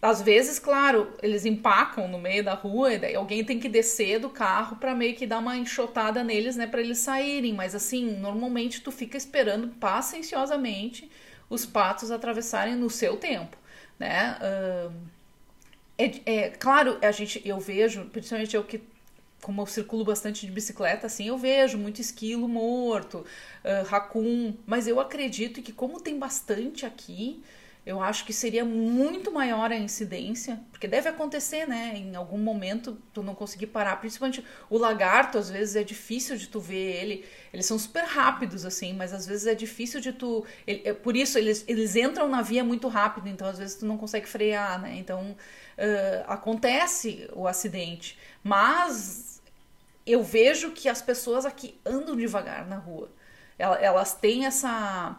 Às 0.00 0.22
vezes, 0.22 0.60
claro, 0.60 1.12
eles 1.20 1.44
empacam 1.44 2.06
no 2.06 2.18
meio 2.18 2.44
da 2.44 2.54
rua 2.54 2.94
e 2.94 2.98
daí 2.98 3.16
alguém 3.16 3.44
tem 3.44 3.58
que 3.58 3.68
descer 3.68 4.20
do 4.20 4.30
carro 4.30 4.76
para 4.76 4.94
meio 4.94 5.16
que 5.16 5.26
dar 5.26 5.38
uma 5.38 5.56
enxotada 5.56 6.22
neles, 6.22 6.54
né, 6.54 6.68
para 6.68 6.80
eles 6.80 6.98
saírem. 6.98 7.52
Mas 7.52 7.74
assim, 7.74 8.16
normalmente 8.16 8.80
tu 8.80 8.92
fica 8.92 9.16
esperando 9.16 9.68
pacienciosamente 9.68 11.10
os 11.50 11.66
patos 11.66 12.12
atravessarem 12.12 12.76
no 12.76 12.88
seu 12.88 13.16
tempo, 13.16 13.56
né? 13.98 14.38
Uh, 14.40 14.92
é, 15.98 16.12
é, 16.26 16.50
claro, 16.50 16.98
a 17.02 17.10
gente, 17.10 17.42
eu 17.44 17.58
vejo, 17.58 18.04
principalmente 18.06 18.54
eu 18.54 18.62
que 18.62 18.80
como 19.40 19.62
eu 19.62 19.66
circulo 19.66 20.04
bastante 20.04 20.44
de 20.46 20.52
bicicleta, 20.52 21.06
assim, 21.06 21.28
eu 21.28 21.38
vejo 21.38 21.78
muito 21.78 22.00
esquilo 22.00 22.48
morto, 22.48 23.24
uh, 23.64 24.58
mas 24.66 24.88
eu 24.88 24.98
acredito 24.98 25.62
que 25.62 25.72
como 25.72 26.00
tem 26.00 26.18
bastante 26.18 26.84
aqui, 26.84 27.42
eu 27.88 28.02
acho 28.02 28.26
que 28.26 28.34
seria 28.34 28.66
muito 28.66 29.32
maior 29.32 29.72
a 29.72 29.76
incidência, 29.76 30.60
porque 30.70 30.86
deve 30.86 31.08
acontecer, 31.08 31.66
né? 31.66 31.94
Em 31.96 32.14
algum 32.14 32.36
momento 32.36 32.98
tu 33.14 33.22
não 33.22 33.34
conseguir 33.34 33.68
parar, 33.68 33.96
principalmente 33.96 34.44
o 34.68 34.76
lagarto, 34.76 35.38
às 35.38 35.48
vezes 35.48 35.74
é 35.74 35.82
difícil 35.82 36.36
de 36.36 36.48
tu 36.48 36.60
ver 36.60 36.96
ele. 37.02 37.24
Eles 37.50 37.64
são 37.64 37.78
super 37.78 38.04
rápidos, 38.04 38.66
assim, 38.66 38.92
mas 38.92 39.14
às 39.14 39.26
vezes 39.26 39.46
é 39.46 39.54
difícil 39.54 40.02
de 40.02 40.12
tu. 40.12 40.44
Ele, 40.66 40.82
é, 40.84 40.92
por 40.92 41.16
isso, 41.16 41.38
eles, 41.38 41.64
eles 41.66 41.96
entram 41.96 42.28
na 42.28 42.42
via 42.42 42.62
muito 42.62 42.88
rápido, 42.88 43.26
então 43.26 43.48
às 43.48 43.56
vezes 43.58 43.76
tu 43.76 43.86
não 43.86 43.96
consegue 43.96 44.28
frear, 44.28 44.78
né? 44.82 44.94
Então 44.98 45.30
uh, 45.30 46.24
acontece 46.26 47.26
o 47.32 47.48
acidente. 47.48 48.18
Mas 48.44 49.40
eu 50.04 50.22
vejo 50.22 50.72
que 50.72 50.90
as 50.90 51.00
pessoas 51.00 51.46
aqui 51.46 51.80
andam 51.86 52.14
devagar 52.14 52.66
na 52.66 52.76
rua. 52.76 53.10
Elas 53.58 54.14
têm 54.14 54.44
essa 54.44 55.18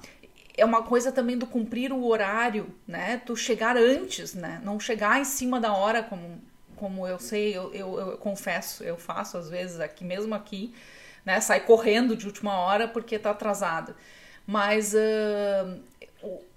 é 0.60 0.66
uma 0.66 0.84
coisa 0.84 1.12
também 1.12 1.38
do 1.38 1.48
cumprir 1.48 1.92
o 1.94 2.06
horário, 2.06 2.68
né? 2.88 3.22
Tu 3.26 3.36
chegar 3.36 3.78
antes, 3.78 4.34
né? 4.34 4.62
Não 4.64 4.80
chegar 4.80 5.20
em 5.20 5.26
cima 5.26 5.60
da 5.60 5.74
hora, 5.74 6.04
como, 6.04 6.42
como 6.76 7.08
eu 7.08 7.20
sei, 7.20 7.56
eu, 7.56 7.74
eu, 7.74 8.00
eu 8.00 8.18
confesso, 8.18 8.84
eu 8.84 8.98
faço 8.98 9.38
às 9.38 9.50
vezes 9.50 9.80
aqui, 9.80 10.04
mesmo 10.04 10.36
aqui, 10.36 10.74
né? 11.26 11.40
Sai 11.42 11.62
correndo 11.62 12.16
de 12.16 12.26
última 12.28 12.58
hora 12.60 12.88
porque 12.88 13.20
tá 13.20 13.32
atrasado. 13.32 13.96
mas 14.48 14.94
uh, 14.94 15.80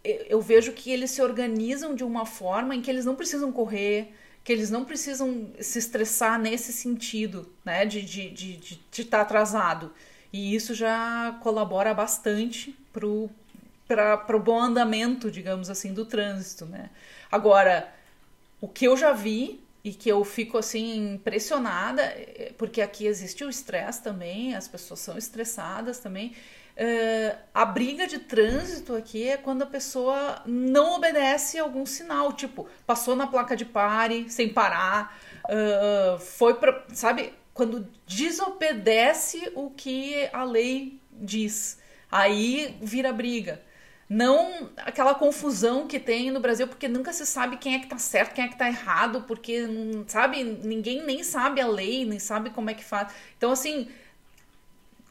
eu 0.05 0.41
vejo 0.41 0.73
que 0.73 0.91
eles 0.91 1.11
se 1.11 1.23
organizam 1.23 1.95
de 1.95 2.05
uma 2.05 2.27
forma 2.27 2.75
em 2.75 2.83
que 2.83 2.91
eles 2.91 3.05
não 3.05 3.15
precisam 3.15 3.53
correr, 3.53 4.13
que 4.45 4.53
eles 4.53 4.71
não 4.71 4.85
precisam 4.85 5.53
se 5.61 5.79
estressar 5.79 6.39
nesse 6.41 6.73
sentido, 6.73 7.53
né, 7.65 7.85
de 7.87 8.01
estar 8.01 8.13
de, 8.13 8.31
de, 8.31 8.57
de, 8.57 8.81
de 8.91 9.05
tá 9.05 9.21
atrasado. 9.21 9.93
E 10.33 10.55
isso 10.55 10.75
já 10.75 11.39
colabora 11.43 11.95
bastante 11.95 12.75
para 13.87 14.37
o 14.37 14.41
bom 14.41 14.61
andamento, 14.61 15.31
digamos 15.31 15.69
assim, 15.69 15.93
do 15.93 16.05
trânsito, 16.05 16.67
né. 16.67 16.91
Agora, 17.31 17.93
o 18.61 18.69
que 18.69 18.87
eu 18.87 18.97
já 18.97 19.13
vi 19.13 19.63
e 19.85 19.93
que 19.93 20.09
eu 20.09 20.25
fico 20.25 20.57
assim 20.57 21.15
impressionada, 21.15 22.03
é, 22.03 22.53
porque 22.57 22.81
aqui 22.81 23.07
existe 23.07 23.45
o 23.45 23.51
estresse 23.51 24.03
também, 24.03 24.55
as 24.55 24.69
pessoas 24.69 25.01
são 25.01 25.19
estressadas 25.19 25.99
também, 25.99 26.35
Uh, 26.75 27.37
a 27.53 27.67
briga 27.67 28.07
de 28.07 28.19
trânsito 28.19 28.95
aqui 28.95 29.29
é 29.29 29.37
quando 29.37 29.61
a 29.61 29.67
pessoa 29.67 30.41
não 30.47 30.97
obedece 30.97 31.59
algum 31.59 31.85
sinal, 31.85 32.33
tipo, 32.33 32.67
passou 32.87 33.15
na 33.15 33.27
placa 33.27 33.55
de 33.55 33.67
pare 33.67 34.31
sem 34.31 34.49
parar, 34.49 35.21
uh, 35.45 36.19
foi 36.19 36.55
para, 36.55 36.83
sabe, 36.95 37.35
quando 37.53 37.87
desobedece 38.07 39.53
o 39.55 39.69
que 39.69 40.31
a 40.33 40.45
lei 40.45 40.99
diz, 41.11 41.79
aí 42.11 42.75
vira 42.81 43.13
briga. 43.13 43.61
Não 44.13 44.69
aquela 44.77 45.15
confusão 45.15 45.87
que 45.87 45.99
tem 45.99 46.31
no 46.31 46.39
Brasil, 46.39 46.69
porque 46.69 46.87
nunca 46.87 47.15
se 47.15 47.25
sabe 47.25 47.57
quem 47.57 47.77
é 47.77 47.79
que 47.79 47.87
tá 47.87 47.97
certo, 47.97 48.35
quem 48.35 48.45
é 48.45 48.49
que 48.49 48.59
tá 48.59 48.69
errado, 48.69 49.23
porque, 49.27 49.67
sabe, 50.07 50.45
ninguém 50.45 51.03
nem 51.03 51.23
sabe 51.23 51.63
a 51.63 51.67
lei, 51.67 52.05
nem 52.05 52.19
sabe 52.19 52.51
como 52.51 52.69
é 52.69 52.75
que 52.75 52.85
faz. 52.85 53.11
Então, 53.39 53.51
assim, 53.51 53.89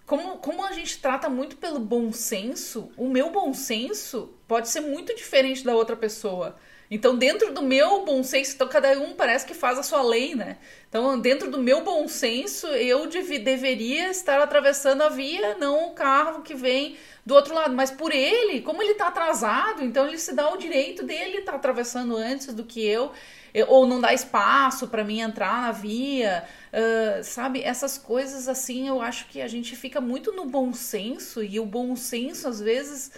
como, 0.05 0.37
como 0.37 0.63
a 0.63 0.71
gente 0.73 0.99
trata 0.99 1.27
muito 1.29 1.57
pelo 1.57 1.79
bom 1.79 2.13
senso, 2.13 2.91
o 2.95 3.09
meu 3.09 3.31
bom 3.31 3.55
senso 3.55 4.35
pode 4.47 4.69
ser 4.69 4.81
muito 4.81 5.15
diferente 5.15 5.63
da 5.63 5.75
outra 5.75 5.95
pessoa. 5.95 6.55
Então, 6.93 7.15
dentro 7.15 7.53
do 7.53 7.61
meu 7.61 8.03
bom 8.03 8.21
senso, 8.21 8.53
então 8.53 8.67
cada 8.67 8.91
um 8.99 9.13
parece 9.13 9.45
que 9.45 9.53
faz 9.53 9.79
a 9.79 9.83
sua 9.83 10.01
lei, 10.01 10.35
né? 10.35 10.57
Então, 10.89 11.17
dentro 11.17 11.49
do 11.49 11.57
meu 11.57 11.85
bom 11.85 12.05
senso, 12.05 12.67
eu 12.67 13.07
dev 13.07 13.39
deveria 13.39 14.09
estar 14.09 14.41
atravessando 14.41 15.01
a 15.01 15.07
via, 15.07 15.55
não 15.55 15.87
o 15.87 15.91
carro 15.91 16.41
que 16.41 16.53
vem 16.53 16.97
do 17.25 17.33
outro 17.33 17.55
lado. 17.55 17.73
Mas 17.73 17.89
por 17.89 18.11
ele, 18.11 18.59
como 18.59 18.83
ele 18.83 18.91
está 18.91 19.07
atrasado, 19.07 19.81
então 19.81 20.05
ele 20.05 20.17
se 20.17 20.35
dá 20.35 20.53
o 20.53 20.57
direito 20.57 21.01
dele 21.01 21.37
estar 21.37 21.53
tá 21.53 21.57
atravessando 21.59 22.17
antes 22.17 22.53
do 22.53 22.65
que 22.65 22.85
eu 22.85 23.13
ou 23.67 23.85
não 23.85 23.99
dá 23.99 24.13
espaço 24.13 24.87
para 24.87 25.03
mim 25.03 25.19
entrar 25.19 25.61
na 25.61 25.71
via, 25.71 26.45
uh, 26.71 27.23
sabe? 27.23 27.61
Essas 27.61 27.97
coisas 27.97 28.47
assim, 28.47 28.87
eu 28.87 29.01
acho 29.01 29.27
que 29.27 29.41
a 29.41 29.47
gente 29.47 29.75
fica 29.75 29.99
muito 29.99 30.31
no 30.31 30.45
bom 30.45 30.73
senso 30.73 31.43
e 31.43 31.59
o 31.59 31.65
bom 31.65 31.95
senso 31.95 32.47
às 32.47 32.61
vezes 32.61 33.11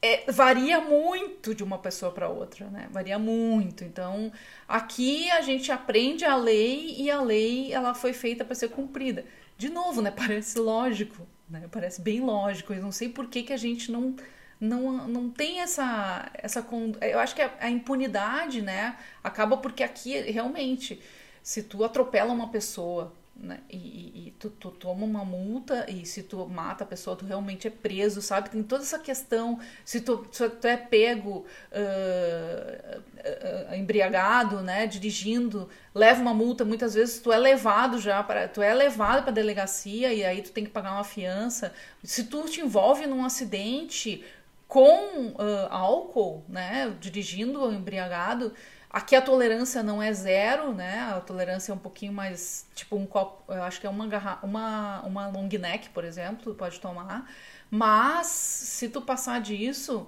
é, 0.00 0.30
varia 0.30 0.80
muito 0.80 1.54
de 1.54 1.64
uma 1.64 1.78
pessoa 1.78 2.12
para 2.12 2.28
outra, 2.28 2.66
né? 2.70 2.88
Varia 2.90 3.18
muito. 3.18 3.84
Então, 3.84 4.32
aqui 4.66 5.30
a 5.30 5.40
gente 5.40 5.72
aprende 5.72 6.24
a 6.24 6.36
lei 6.36 6.94
e 6.98 7.10
a 7.10 7.20
lei 7.20 7.72
ela 7.72 7.94
foi 7.94 8.12
feita 8.12 8.44
para 8.44 8.54
ser 8.54 8.68
cumprida. 8.70 9.24
De 9.56 9.68
novo, 9.68 10.00
né? 10.00 10.10
Parece 10.16 10.58
lógico, 10.58 11.26
né? 11.48 11.68
Parece 11.70 12.00
bem 12.00 12.20
lógico. 12.20 12.72
Eu 12.72 12.82
não 12.82 12.92
sei 12.92 13.08
por 13.08 13.26
que, 13.28 13.42
que 13.42 13.52
a 13.52 13.56
gente 13.56 13.90
não 13.90 14.14
não, 14.60 15.06
não 15.06 15.30
tem 15.30 15.60
essa, 15.60 16.30
essa. 16.34 16.66
Eu 17.00 17.18
acho 17.20 17.34
que 17.34 17.42
a, 17.42 17.52
a 17.60 17.70
impunidade, 17.70 18.60
né? 18.62 18.96
Acaba 19.22 19.56
porque 19.56 19.82
aqui, 19.84 20.20
realmente, 20.22 21.00
se 21.42 21.62
tu 21.62 21.84
atropela 21.84 22.32
uma 22.32 22.48
pessoa 22.50 23.14
né? 23.38 23.60
E, 23.70 23.76
e, 23.76 24.28
e 24.28 24.30
tu, 24.32 24.50
tu, 24.50 24.70
toma 24.70 25.04
uma 25.04 25.24
multa 25.24 25.86
e 25.88 26.04
se 26.04 26.24
tu 26.24 26.46
mata 26.48 26.82
a 26.82 26.86
pessoa, 26.86 27.14
tu 27.14 27.24
realmente 27.24 27.68
é 27.68 27.70
preso, 27.70 28.20
sabe? 28.20 28.50
Tem 28.50 28.62
toda 28.62 28.82
essa 28.82 28.98
questão. 28.98 29.60
Se 29.84 30.00
tu, 30.00 30.26
se 30.32 30.48
tu 30.48 30.66
é 30.66 30.76
pego 30.76 31.46
uh, 31.72 33.00
uh, 33.00 33.74
embriagado, 33.74 34.60
né? 34.60 34.86
Dirigindo, 34.88 35.68
leva 35.94 36.20
uma 36.20 36.34
multa, 36.34 36.64
muitas 36.64 36.94
vezes 36.94 37.20
tu 37.20 37.32
é 37.32 37.38
levado 37.38 38.00
já 38.00 38.22
para. 38.22 38.48
Tu 38.48 38.60
é 38.60 38.74
levado 38.74 39.22
para 39.22 39.32
delegacia 39.32 40.12
e 40.12 40.24
aí 40.24 40.42
tu 40.42 40.50
tem 40.50 40.64
que 40.64 40.70
pagar 40.70 40.92
uma 40.92 41.04
fiança. 41.04 41.72
Se 42.02 42.24
tu 42.24 42.42
te 42.44 42.60
envolve 42.60 43.06
num 43.06 43.24
acidente, 43.24 44.24
com 44.66 45.28
uh, 45.28 45.66
álcool, 45.70 46.44
né, 46.48 46.94
dirigindo 47.00 47.72
embriagado, 47.72 48.52
aqui 48.90 49.14
a 49.14 49.22
tolerância 49.22 49.82
não 49.82 50.02
é 50.02 50.12
zero, 50.12 50.72
né, 50.72 51.00
a 51.14 51.20
tolerância 51.20 51.72
é 51.72 51.74
um 51.74 51.78
pouquinho 51.78 52.12
mais, 52.12 52.66
tipo 52.74 52.96
um 52.96 53.06
copo, 53.06 53.52
eu 53.52 53.62
acho 53.62 53.80
que 53.80 53.86
é 53.86 53.90
uma, 53.90 54.06
garra 54.06 54.38
uma, 54.42 55.00
uma 55.02 55.28
long 55.28 55.48
neck, 55.48 55.90
por 55.90 56.04
exemplo, 56.04 56.54
pode 56.54 56.80
tomar, 56.80 57.30
mas 57.70 58.26
se 58.26 58.88
tu 58.88 59.00
passar 59.02 59.40
disso, 59.40 60.06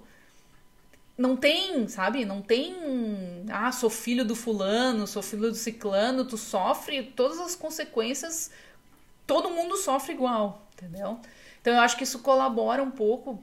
não 1.16 1.36
tem, 1.36 1.86
sabe, 1.86 2.24
não 2.24 2.40
tem, 2.40 3.44
ah, 3.50 3.70
sou 3.70 3.90
filho 3.90 4.24
do 4.24 4.34
fulano, 4.34 5.06
sou 5.06 5.22
filho 5.22 5.50
do 5.50 5.54
ciclano, 5.54 6.24
tu 6.24 6.38
sofre 6.38 7.02
todas 7.02 7.38
as 7.38 7.54
consequências, 7.54 8.50
todo 9.26 9.50
mundo 9.50 9.76
sofre 9.76 10.14
igual, 10.14 10.66
entendeu? 10.72 11.20
Então 11.60 11.74
eu 11.74 11.80
acho 11.80 11.96
que 11.98 12.04
isso 12.04 12.20
colabora 12.20 12.82
um 12.82 12.90
pouco 12.90 13.42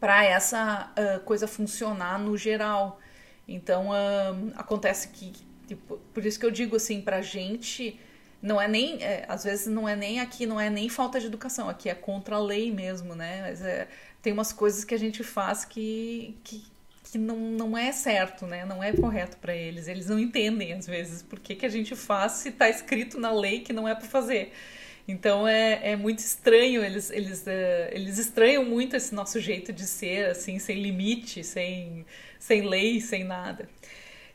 para 0.00 0.24
essa 0.24 0.90
uh, 0.96 1.20
coisa 1.20 1.46
funcionar 1.46 2.18
no 2.18 2.36
geral. 2.36 2.98
Então, 3.50 3.88
acontece 4.54 5.08
que, 5.08 5.32
tipo, 5.66 5.98
por 6.14 6.24
isso 6.24 6.38
que 6.38 6.46
eu 6.46 6.52
digo 6.52 6.76
assim, 6.76 7.00
para 7.00 7.20
gente, 7.20 7.98
não 8.40 8.60
é 8.60 8.68
nem, 8.68 9.02
é, 9.02 9.24
às 9.28 9.42
vezes 9.42 9.66
não 9.66 9.88
é 9.88 9.96
nem 9.96 10.20
aqui, 10.20 10.46
não 10.46 10.60
é 10.60 10.70
nem 10.70 10.88
falta 10.88 11.18
de 11.18 11.26
educação, 11.26 11.68
aqui 11.68 11.88
é 11.88 11.94
contra 11.94 12.36
a 12.36 12.38
lei 12.38 12.70
mesmo, 12.72 13.12
né? 13.12 13.42
Mas 13.42 13.60
é, 13.60 13.88
tem 14.22 14.32
umas 14.32 14.52
coisas 14.52 14.84
que 14.84 14.94
a 14.94 14.98
gente 14.98 15.24
faz 15.24 15.64
que, 15.64 16.38
que, 16.44 16.62
que 17.10 17.18
não, 17.18 17.36
não 17.36 17.76
é 17.76 17.90
certo, 17.90 18.46
né? 18.46 18.64
Não 18.64 18.80
é 18.80 18.92
correto 18.92 19.36
para 19.38 19.52
eles. 19.54 19.88
Eles 19.88 20.06
não 20.06 20.18
entendem, 20.18 20.72
às 20.72 20.86
vezes, 20.86 21.20
por 21.20 21.40
que, 21.40 21.56
que 21.56 21.66
a 21.66 21.68
gente 21.68 21.96
faz 21.96 22.32
se 22.32 22.50
está 22.50 22.68
escrito 22.70 23.18
na 23.18 23.32
lei 23.32 23.60
que 23.60 23.72
não 23.72 23.88
é 23.88 23.96
para 23.96 24.06
fazer. 24.06 24.52
Então 25.10 25.46
é, 25.46 25.92
é 25.92 25.96
muito 25.96 26.20
estranho, 26.20 26.84
eles, 26.84 27.10
eles, 27.10 27.42
uh, 27.42 27.90
eles 27.90 28.18
estranham 28.18 28.64
muito 28.64 28.96
esse 28.96 29.14
nosso 29.14 29.40
jeito 29.40 29.72
de 29.72 29.86
ser, 29.86 30.30
assim, 30.30 30.58
sem 30.58 30.80
limite, 30.80 31.42
sem, 31.42 32.06
sem 32.38 32.66
lei, 32.66 33.00
sem 33.00 33.24
nada. 33.24 33.68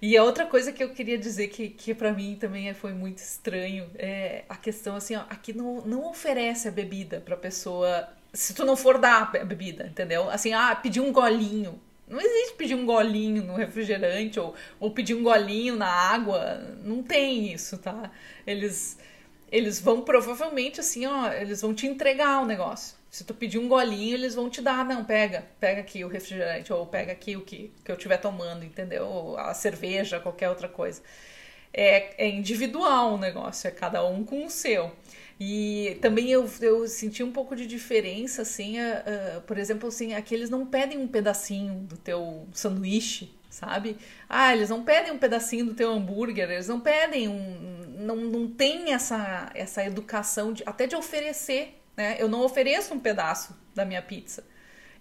E 0.01 0.17
a 0.17 0.23
outra 0.23 0.45
coisa 0.45 0.71
que 0.71 0.83
eu 0.83 0.89
queria 0.89 1.17
dizer 1.17 1.47
que, 1.47 1.69
que 1.69 1.93
para 1.93 2.11
mim 2.13 2.35
também 2.39 2.73
foi 2.73 2.93
muito 2.93 3.19
estranho 3.19 3.89
é 3.95 4.43
a 4.49 4.55
questão 4.55 4.95
assim, 4.95 5.15
ó, 5.15 5.21
aqui 5.29 5.53
não, 5.53 5.81
não 5.81 6.09
oferece 6.09 6.67
a 6.67 6.71
bebida 6.71 7.21
pra 7.21 7.37
pessoa, 7.37 8.07
se 8.33 8.53
tu 8.53 8.65
não 8.65 8.75
for 8.75 8.97
dar 8.97 9.31
a 9.33 9.43
bebida, 9.45 9.87
entendeu? 9.87 10.29
Assim, 10.29 10.53
ah, 10.53 10.75
pedir 10.75 10.99
um 10.99 11.11
golinho. 11.11 11.81
Não 12.07 12.19
existe 12.21 12.53
pedir 12.55 12.75
um 12.75 12.85
golinho 12.85 13.43
no 13.43 13.55
refrigerante 13.55 14.39
ou, 14.39 14.53
ou 14.79 14.91
pedir 14.91 15.15
um 15.15 15.23
golinho 15.23 15.75
na 15.75 15.87
água. 15.87 16.57
Não 16.83 17.01
tem 17.01 17.51
isso, 17.51 17.77
tá? 17.79 18.11
Eles 18.45 18.99
eles 19.55 19.79
vão 19.79 20.01
provavelmente 20.01 20.81
assim, 20.81 21.05
ó, 21.05 21.31
eles 21.31 21.61
vão 21.61 21.73
te 21.73 21.87
entregar 21.87 22.41
o 22.41 22.45
negócio. 22.45 22.97
Se 23.09 23.23
tu 23.23 23.33
pedir 23.33 23.57
um 23.57 23.69
golinho, 23.69 24.13
eles 24.13 24.35
vão 24.35 24.49
te 24.49 24.61
dar, 24.61 24.83
não, 24.83 25.05
pega, 25.05 25.45
pega 25.59 25.79
aqui 25.79 26.03
o 26.03 26.09
refrigerante, 26.09 26.73
ou 26.73 26.85
pega 26.85 27.13
aqui 27.13 27.37
o 27.37 27.41
que, 27.41 27.71
que 27.83 27.89
eu 27.89 27.95
estiver 27.95 28.17
tomando, 28.17 28.65
entendeu? 28.65 29.05
Ou 29.05 29.37
a 29.37 29.53
cerveja, 29.53 30.19
qualquer 30.19 30.49
outra 30.49 30.67
coisa. 30.67 31.01
É, 31.73 32.25
é 32.25 32.29
individual 32.29 33.13
o 33.13 33.17
negócio, 33.17 33.67
é 33.67 33.71
cada 33.71 34.05
um 34.05 34.25
com 34.25 34.45
o 34.45 34.49
seu. 34.49 34.91
E 35.39 35.97
também 36.01 36.29
eu, 36.29 36.49
eu 36.61 36.87
senti 36.87 37.23
um 37.23 37.31
pouco 37.31 37.55
de 37.55 37.65
diferença, 37.65 38.41
assim, 38.41 38.77
uh, 38.79 39.37
uh, 39.37 39.41
por 39.41 39.57
exemplo, 39.57 39.87
assim, 39.87 40.13
aqui 40.13 40.35
eles 40.35 40.49
não 40.49 40.65
pedem 40.65 40.97
um 40.97 41.07
pedacinho 41.07 41.75
do 41.75 41.97
teu 41.97 42.47
sanduíche, 42.53 43.33
sabe? 43.55 43.97
Ah, 44.27 44.53
eles 44.53 44.69
não 44.69 44.83
pedem 44.83 45.13
um 45.13 45.17
pedacinho 45.17 45.67
do 45.67 45.73
teu 45.73 45.89
hambúrguer, 45.91 46.51
eles 46.51 46.67
não 46.67 46.79
pedem 46.79 47.29
um. 47.29 47.95
Não, 47.99 48.17
não 48.17 48.47
tem 48.49 48.93
essa, 48.93 49.49
essa 49.55 49.83
educação 49.85 50.51
de, 50.51 50.61
até 50.65 50.85
de 50.85 50.95
oferecer, 50.95 51.81
né? 51.95 52.17
Eu 52.19 52.27
não 52.27 52.41
ofereço 52.41 52.93
um 52.93 52.99
pedaço 52.99 53.55
da 53.73 53.85
minha 53.85 54.01
pizza. 54.01 54.43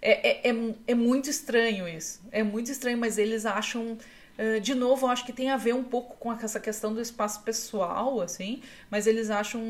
É, 0.01 0.29
é, 0.29 0.49
é, 0.49 0.75
é 0.87 0.95
muito 0.95 1.29
estranho 1.29 1.87
isso. 1.87 2.21
É 2.31 2.43
muito 2.43 2.71
estranho, 2.71 2.97
mas 2.97 3.17
eles 3.17 3.45
acham. 3.45 3.97
De 4.61 4.75
novo, 4.75 5.05
eu 5.05 5.11
acho 5.11 5.25
que 5.25 5.31
tem 5.31 5.49
a 5.49 5.55
ver 5.55 5.73
um 5.73 5.83
pouco 5.83 6.17
com 6.17 6.31
essa 6.33 6.59
questão 6.59 6.93
do 6.93 6.99
espaço 6.99 7.41
pessoal, 7.43 8.19
assim, 8.19 8.61
mas 8.91 9.07
eles 9.07 9.29
acham 9.29 9.61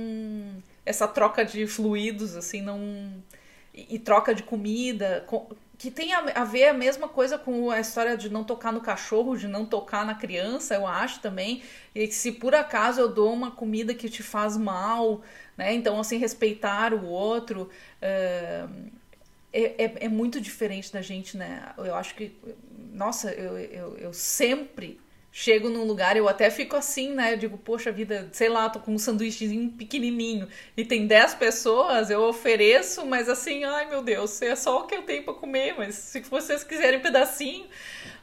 essa 0.83 1.07
troca 1.07 1.45
de 1.45 1.67
fluidos, 1.67 2.35
assim, 2.35 2.61
não. 2.61 2.79
E, 3.73 3.95
e 3.95 3.99
troca 3.99 4.33
de 4.33 4.43
comida. 4.43 5.23
Que 5.77 5.91
tem 5.91 6.13
a, 6.13 6.43
ver 6.43 6.69
a 6.69 6.73
mesma 6.73 7.07
coisa 7.07 7.37
com 7.37 7.69
a 7.69 7.79
história 7.79 8.15
de 8.15 8.29
não 8.29 8.43
tocar 8.43 8.71
no 8.71 8.81
cachorro, 8.81 9.35
de 9.35 9.47
não 9.47 9.65
tocar 9.65 10.05
na 10.05 10.15
criança, 10.15 10.75
eu 10.75 10.87
acho 10.87 11.19
também. 11.19 11.61
E 11.93 12.07
se 12.11 12.31
por 12.31 12.55
acaso 12.55 13.01
eu 13.01 13.09
dou 13.09 13.33
uma 13.33 13.51
comida 13.51 13.93
que 13.93 14.09
te 14.09 14.23
faz 14.23 14.55
mal, 14.55 15.21
né? 15.57 15.73
Então, 15.73 15.99
assim, 15.99 16.17
respeitar 16.17 16.93
o 16.93 17.05
outro 17.05 17.69
uh, 18.01 18.91
é, 19.51 19.85
é, 19.85 19.93
é, 20.05 20.09
muito 20.09 20.41
diferente 20.41 20.91
da 20.91 21.01
gente, 21.01 21.37
né? 21.37 21.73
Eu 21.77 21.95
acho 21.95 22.13
que, 22.15 22.35
nossa, 22.91 23.31
eu, 23.31 23.57
eu, 23.57 23.97
eu 23.97 24.13
sempre 24.13 24.99
chego 25.37 25.67
num 25.67 25.83
lugar, 25.83 26.15
eu 26.15 26.29
até 26.29 26.49
fico 26.49 26.77
assim, 26.77 27.11
né? 27.11 27.33
Eu 27.33 27.37
digo, 27.37 27.57
poxa 27.57 27.91
vida, 27.91 28.29
sei 28.31 28.47
lá, 28.47 28.69
tô 28.69 28.79
com 28.79 28.93
um 28.93 28.97
sanduíchezinho 28.97 29.69
pequenininho 29.69 30.47
e 30.77 30.85
tem 30.85 31.05
10 31.05 31.35
pessoas, 31.35 32.09
eu 32.09 32.21
ofereço, 32.21 33.05
mas 33.05 33.27
assim, 33.27 33.65
ai 33.65 33.89
meu 33.89 34.01
Deus, 34.01 34.41
é 34.41 34.55
só 34.55 34.79
o 34.79 34.87
que 34.87 34.95
eu 34.95 35.01
tenho 35.01 35.23
para 35.23 35.33
comer, 35.33 35.75
mas 35.77 35.95
se 35.95 36.21
vocês 36.21 36.63
quiserem 36.63 36.99
um 36.99 37.01
pedacinho. 37.01 37.65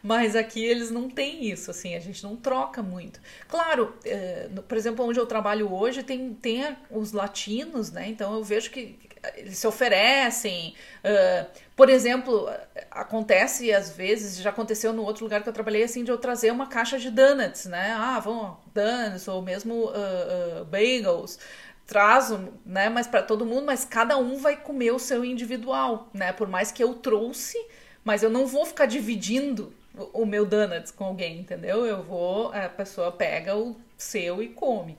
Mas 0.02 0.34
aqui 0.34 0.64
eles 0.64 0.90
não 0.90 1.08
têm 1.08 1.44
isso, 1.44 1.70
assim, 1.70 1.94
a 1.94 2.00
gente 2.00 2.24
não 2.24 2.34
troca 2.34 2.82
muito. 2.82 3.20
Claro, 3.46 3.94
é, 4.06 4.48
por 4.66 4.78
exemplo, 4.78 5.04
onde 5.04 5.20
eu 5.20 5.26
trabalho 5.26 5.70
hoje 5.70 6.02
tem, 6.02 6.32
tem 6.32 6.74
os 6.90 7.12
latinos, 7.12 7.92
né? 7.92 8.08
Então 8.08 8.32
eu 8.32 8.42
vejo 8.42 8.70
que 8.70 8.98
eles 9.36 9.58
se 9.58 9.66
oferecem. 9.66 10.74
Uh, 11.04 11.46
por 11.76 11.88
exemplo, 11.88 12.48
acontece 12.90 13.72
às 13.72 13.90
vezes, 13.90 14.36
já 14.36 14.50
aconteceu 14.50 14.92
no 14.92 15.02
outro 15.02 15.24
lugar 15.24 15.42
que 15.42 15.48
eu 15.48 15.52
trabalhei, 15.52 15.84
assim, 15.84 16.04
de 16.04 16.10
eu 16.10 16.18
trazer 16.18 16.50
uma 16.50 16.66
caixa 16.66 16.98
de 16.98 17.10
donuts, 17.10 17.66
né? 17.66 17.92
Ah, 17.96 18.20
vamos, 18.20 18.56
donuts, 18.74 19.26
ou 19.28 19.42
mesmo 19.42 19.74
uh, 19.74 20.60
uh, 20.60 20.64
bagels. 20.64 21.38
Trazo, 21.86 22.52
né? 22.64 22.88
Mas 22.88 23.06
para 23.06 23.22
todo 23.22 23.44
mundo, 23.44 23.66
mas 23.66 23.84
cada 23.84 24.16
um 24.16 24.36
vai 24.36 24.56
comer 24.56 24.92
o 24.92 24.98
seu 24.98 25.24
individual, 25.24 26.08
né? 26.14 26.32
Por 26.32 26.48
mais 26.48 26.70
que 26.70 26.82
eu 26.82 26.94
trouxe, 26.94 27.58
mas 28.04 28.22
eu 28.22 28.30
não 28.30 28.46
vou 28.46 28.64
ficar 28.64 28.86
dividindo 28.86 29.72
o 30.12 30.24
meu 30.24 30.46
donuts 30.46 30.90
com 30.90 31.04
alguém, 31.04 31.40
entendeu? 31.40 31.84
Eu 31.84 32.02
vou, 32.02 32.52
a 32.52 32.68
pessoa 32.68 33.12
pega 33.12 33.56
o 33.56 33.76
seu 33.96 34.42
e 34.42 34.48
come. 34.48 34.96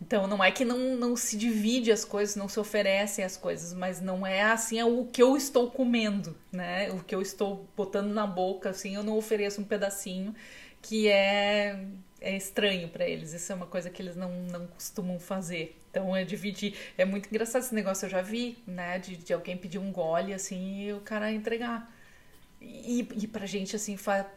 Então 0.00 0.26
não 0.26 0.42
é 0.42 0.50
que 0.50 0.64
não, 0.64 0.96
não 0.96 1.16
se 1.16 1.36
divide 1.36 1.90
as 1.90 2.04
coisas, 2.04 2.36
não 2.36 2.48
se 2.48 2.58
oferecem 2.60 3.24
as 3.24 3.36
coisas, 3.36 3.74
mas 3.74 4.00
não 4.00 4.26
é 4.26 4.42
assim 4.42 4.78
é 4.78 4.84
o 4.84 5.04
que 5.04 5.22
eu 5.22 5.36
estou 5.36 5.70
comendo, 5.70 6.36
né? 6.52 6.90
O 6.92 7.02
que 7.02 7.14
eu 7.14 7.20
estou 7.20 7.66
botando 7.76 8.12
na 8.12 8.26
boca, 8.26 8.70
assim, 8.70 8.94
eu 8.94 9.02
não 9.02 9.16
ofereço 9.18 9.60
um 9.60 9.64
pedacinho 9.64 10.34
que 10.80 11.08
é, 11.08 11.84
é 12.20 12.36
estranho 12.36 12.88
para 12.88 13.06
eles. 13.08 13.32
Isso 13.32 13.50
é 13.50 13.54
uma 13.54 13.66
coisa 13.66 13.90
que 13.90 14.00
eles 14.00 14.16
não, 14.16 14.30
não 14.44 14.66
costumam 14.68 15.18
fazer. 15.18 15.76
Então 15.90 16.14
é 16.14 16.24
dividir. 16.24 16.74
É 16.96 17.04
muito 17.04 17.28
engraçado 17.28 17.62
esse 17.62 17.74
negócio, 17.74 18.06
eu 18.06 18.10
já 18.10 18.22
vi, 18.22 18.56
né? 18.66 18.98
De, 19.00 19.16
de 19.16 19.32
alguém 19.32 19.56
pedir 19.56 19.78
um 19.78 19.90
gole 19.92 20.32
assim 20.32 20.82
e 20.86 20.92
o 20.92 21.00
cara 21.00 21.32
entregar. 21.32 21.92
E, 22.60 23.08
e 23.16 23.26
pra 23.26 23.46
gente, 23.46 23.76
assim, 23.76 23.96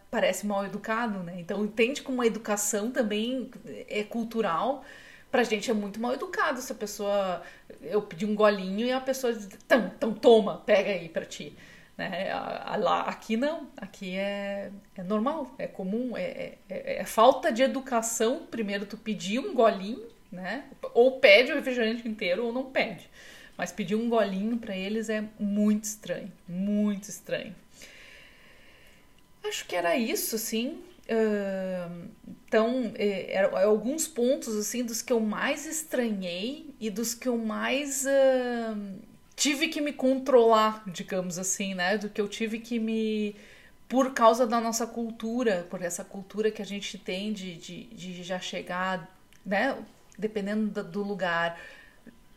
parece 0.09 0.45
mal 0.45 0.65
educado, 0.65 1.19
né? 1.23 1.39
Então 1.39 1.63
entende 1.63 2.01
como 2.01 2.21
a 2.21 2.27
educação 2.27 2.91
também 2.91 3.49
é 3.87 4.03
cultural 4.03 4.83
pra 5.31 5.43
gente 5.43 5.71
é 5.71 5.73
muito 5.73 5.99
mal 5.99 6.13
educado 6.13 6.61
se 6.61 6.71
a 6.71 6.75
pessoa. 6.75 7.41
Eu 7.81 8.01
pedi 8.01 8.25
um 8.25 8.35
golinho 8.35 8.85
e 8.85 8.91
a 8.91 8.99
pessoa 8.99 9.33
diz, 9.33 9.45
então, 9.45 9.91
então 9.95 10.13
toma, 10.13 10.57
pega 10.65 10.91
aí 10.91 11.07
pra 11.07 11.25
ti. 11.25 11.55
Né? 11.97 12.33
Lá, 12.79 13.01
aqui 13.01 13.37
não, 13.37 13.67
aqui 13.77 14.15
é, 14.17 14.71
é 14.95 15.03
normal, 15.03 15.53
é 15.57 15.67
comum, 15.67 16.17
é, 16.17 16.55
é, 16.69 16.99
é, 16.99 17.05
falta 17.05 17.51
de 17.51 17.63
educação. 17.63 18.45
Primeiro 18.51 18.85
tu 18.85 18.97
pedir 18.97 19.39
um 19.39 19.53
golinho, 19.53 20.05
né? 20.31 20.65
Ou 20.93 21.19
pede 21.19 21.51
o 21.51 21.55
refrigerante 21.55 22.07
inteiro 22.07 22.45
ou 22.45 22.53
não 22.53 22.65
pede. 22.65 23.09
Mas 23.57 23.71
pedir 23.71 23.95
um 23.95 24.09
golinho 24.09 24.57
para 24.57 24.75
eles 24.75 25.09
é 25.09 25.23
muito 25.39 25.85
estranho, 25.85 26.31
muito 26.47 27.09
estranho. 27.09 27.55
Acho 29.43 29.65
que 29.65 29.75
era 29.75 29.95
isso, 29.95 30.37
sim 30.37 30.83
então, 32.47 32.91
é, 32.95 33.33
é, 33.33 33.63
alguns 33.63 34.07
pontos 34.07 34.55
assim 34.55 34.83
dos 34.83 35.01
que 35.01 35.11
eu 35.11 35.19
mais 35.19 35.65
estranhei 35.65 36.73
e 36.79 36.89
dos 36.89 37.13
que 37.13 37.27
eu 37.27 37.37
mais 37.37 38.05
uh, 38.05 38.99
tive 39.35 39.67
que 39.67 39.81
me 39.81 39.93
controlar, 39.93 40.83
digamos 40.87 41.37
assim, 41.37 41.73
né? 41.73 41.97
Do 41.97 42.09
que 42.09 42.21
eu 42.21 42.27
tive 42.27 42.59
que 42.59 42.79
me 42.79 43.35
por 43.87 44.13
causa 44.13 44.47
da 44.47 44.61
nossa 44.61 44.87
cultura, 44.87 45.67
por 45.69 45.81
essa 45.81 46.03
cultura 46.03 46.49
que 46.49 46.61
a 46.61 46.65
gente 46.65 46.97
tem 46.97 47.33
de, 47.33 47.57
de, 47.57 47.83
de 47.87 48.23
já 48.23 48.39
chegar, 48.39 49.13
né? 49.45 49.77
Dependendo 50.17 50.83
do 50.83 51.03
lugar, 51.03 51.59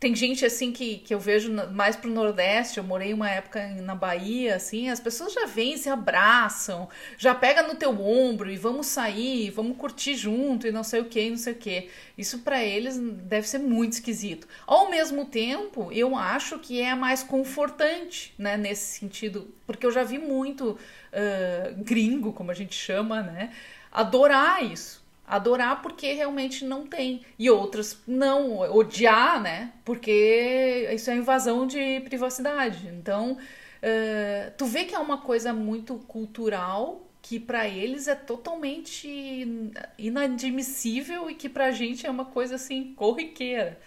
tem 0.05 0.15
gente 0.15 0.45
assim 0.45 0.71
que, 0.71 0.99
que 0.99 1.15
eu 1.15 1.19
vejo 1.19 1.51
mais 1.73 1.97
pro 1.97 2.11
Nordeste, 2.11 2.77
eu 2.77 2.85
morei 2.85 3.15
uma 3.15 3.31
época 3.31 3.67
na 3.69 3.95
Bahia, 3.95 4.55
assim, 4.55 4.91
as 4.91 5.01
pessoas 5.01 5.33
já 5.33 5.47
vêm, 5.47 5.79
se 5.79 5.89
abraçam, 5.89 6.91
já 7.17 7.35
pega 7.35 7.63
no 7.63 7.75
teu 7.75 7.99
ombro 7.99 8.51
e 8.51 8.57
vamos 8.59 8.87
sair, 8.89 9.49
vamos 9.49 9.79
curtir 9.79 10.15
junto 10.15 10.67
e 10.67 10.71
não 10.71 10.85
sei 10.85 11.01
o 11.01 11.07
que, 11.07 11.31
não 11.31 11.39
sei 11.39 11.55
o 11.55 11.57
que. 11.57 11.89
Isso 12.19 12.41
para 12.41 12.63
eles 12.63 12.99
deve 12.99 13.49
ser 13.49 13.61
muito 13.61 13.95
esquisito. 13.95 14.47
Ao 14.67 14.91
mesmo 14.91 15.25
tempo, 15.25 15.91
eu 15.91 16.15
acho 16.15 16.59
que 16.59 16.83
é 16.83 16.95
mais 16.95 17.23
confortante, 17.23 18.35
né, 18.37 18.59
nesse 18.59 18.99
sentido, 18.99 19.55
porque 19.67 19.87
eu 19.87 19.91
já 19.91 20.05
vi 20.05 20.19
muito 20.19 20.73
uh, 20.73 21.83
gringo, 21.83 22.35
como 22.35 22.51
a 22.51 22.55
gente 22.55 22.75
chama, 22.75 23.23
né, 23.23 23.55
adorar 23.91 24.63
isso 24.63 25.03
adorar 25.27 25.81
porque 25.83 26.13
realmente 26.13 26.65
não 26.65 26.87
tem. 26.87 27.23
E 27.39 27.51
outras 27.51 28.03
não 28.07 28.61
odiar 28.61 29.41
né? 29.41 29.73
Porque 29.85 30.89
isso 30.93 31.11
é 31.11 31.17
invasão 31.17 31.67
de 31.67 32.01
privacidade. 32.01 32.89
Então 32.89 33.33
uh, 33.33 34.53
tu 34.57 34.67
vê 34.67 34.85
que 34.85 34.95
é 34.95 34.99
uma 34.99 35.19
coisa 35.19 35.53
muito 35.53 35.97
cultural 36.07 37.01
que 37.23 37.41
para 37.41 37.67
eles 37.67 38.07
é 38.07 38.15
totalmente 38.15 39.73
inadmissível 39.97 41.31
e 41.31 41.35
que 41.35 41.49
para 41.49 41.67
a 41.67 41.71
gente 41.71 42.07
é 42.07 42.11
uma 42.11 42.27
coisa 42.27 42.57
assim 42.57 42.93
corriqueira. 42.95 43.81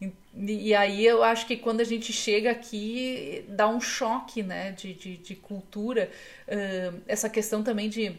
E, 0.00 0.10
e, 0.34 0.74
aí 0.74 1.04
eu 1.04 1.22
acho 1.22 1.46
que 1.46 1.58
quando 1.58 1.82
a 1.82 1.84
gente 1.84 2.10
chega 2.10 2.50
aqui 2.50 3.44
dá 3.48 3.68
um 3.68 3.82
choque 3.82 4.42
né 4.42 4.72
de, 4.72 4.94
de, 4.94 5.18
de 5.18 5.36
cultura. 5.36 6.10
Uh, 6.48 7.02
essa 7.06 7.28
questão 7.28 7.62
também 7.62 7.90
de 7.90 8.18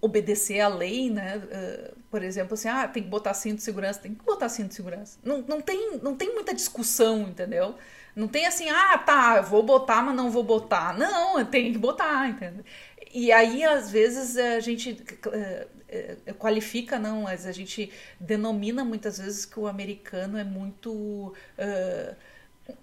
obedecer 0.00 0.60
à 0.60 0.68
lei, 0.68 1.10
né? 1.10 1.36
Uh, 1.38 1.96
por 2.10 2.22
exemplo, 2.22 2.54
assim, 2.54 2.68
ah, 2.68 2.88
tem 2.88 3.02
que 3.02 3.08
botar 3.08 3.34
cinto 3.34 3.56
de 3.56 3.62
segurança, 3.62 4.00
tem 4.00 4.14
que 4.14 4.24
botar 4.24 4.48
cinto 4.48 4.68
de 4.68 4.74
segurança. 4.74 5.18
Não, 5.22 5.42
não, 5.46 5.60
tem, 5.60 5.98
não 6.02 6.16
tem 6.16 6.32
muita 6.34 6.54
discussão, 6.54 7.22
entendeu? 7.22 7.74
Não 8.16 8.26
tem 8.26 8.46
assim, 8.46 8.68
ah, 8.70 8.98
tá, 8.98 9.40
vou 9.40 9.62
botar, 9.62 10.02
mas 10.02 10.16
não 10.16 10.30
vou 10.30 10.42
botar. 10.42 10.96
Não, 10.96 11.44
tem 11.44 11.72
que 11.72 11.78
botar, 11.78 12.28
entendeu? 12.28 12.64
E 13.12 13.30
aí, 13.30 13.64
às 13.64 13.90
vezes, 13.90 14.36
a 14.36 14.60
gente 14.60 14.92
uh, 14.92 16.30
uh, 16.30 16.34
qualifica, 16.34 16.98
não, 16.98 17.22
mas 17.22 17.46
a 17.46 17.52
gente 17.52 17.92
denomina 18.18 18.84
muitas 18.84 19.18
vezes 19.18 19.44
que 19.44 19.58
o 19.60 19.66
americano 19.66 20.38
é 20.38 20.44
muito 20.44 21.34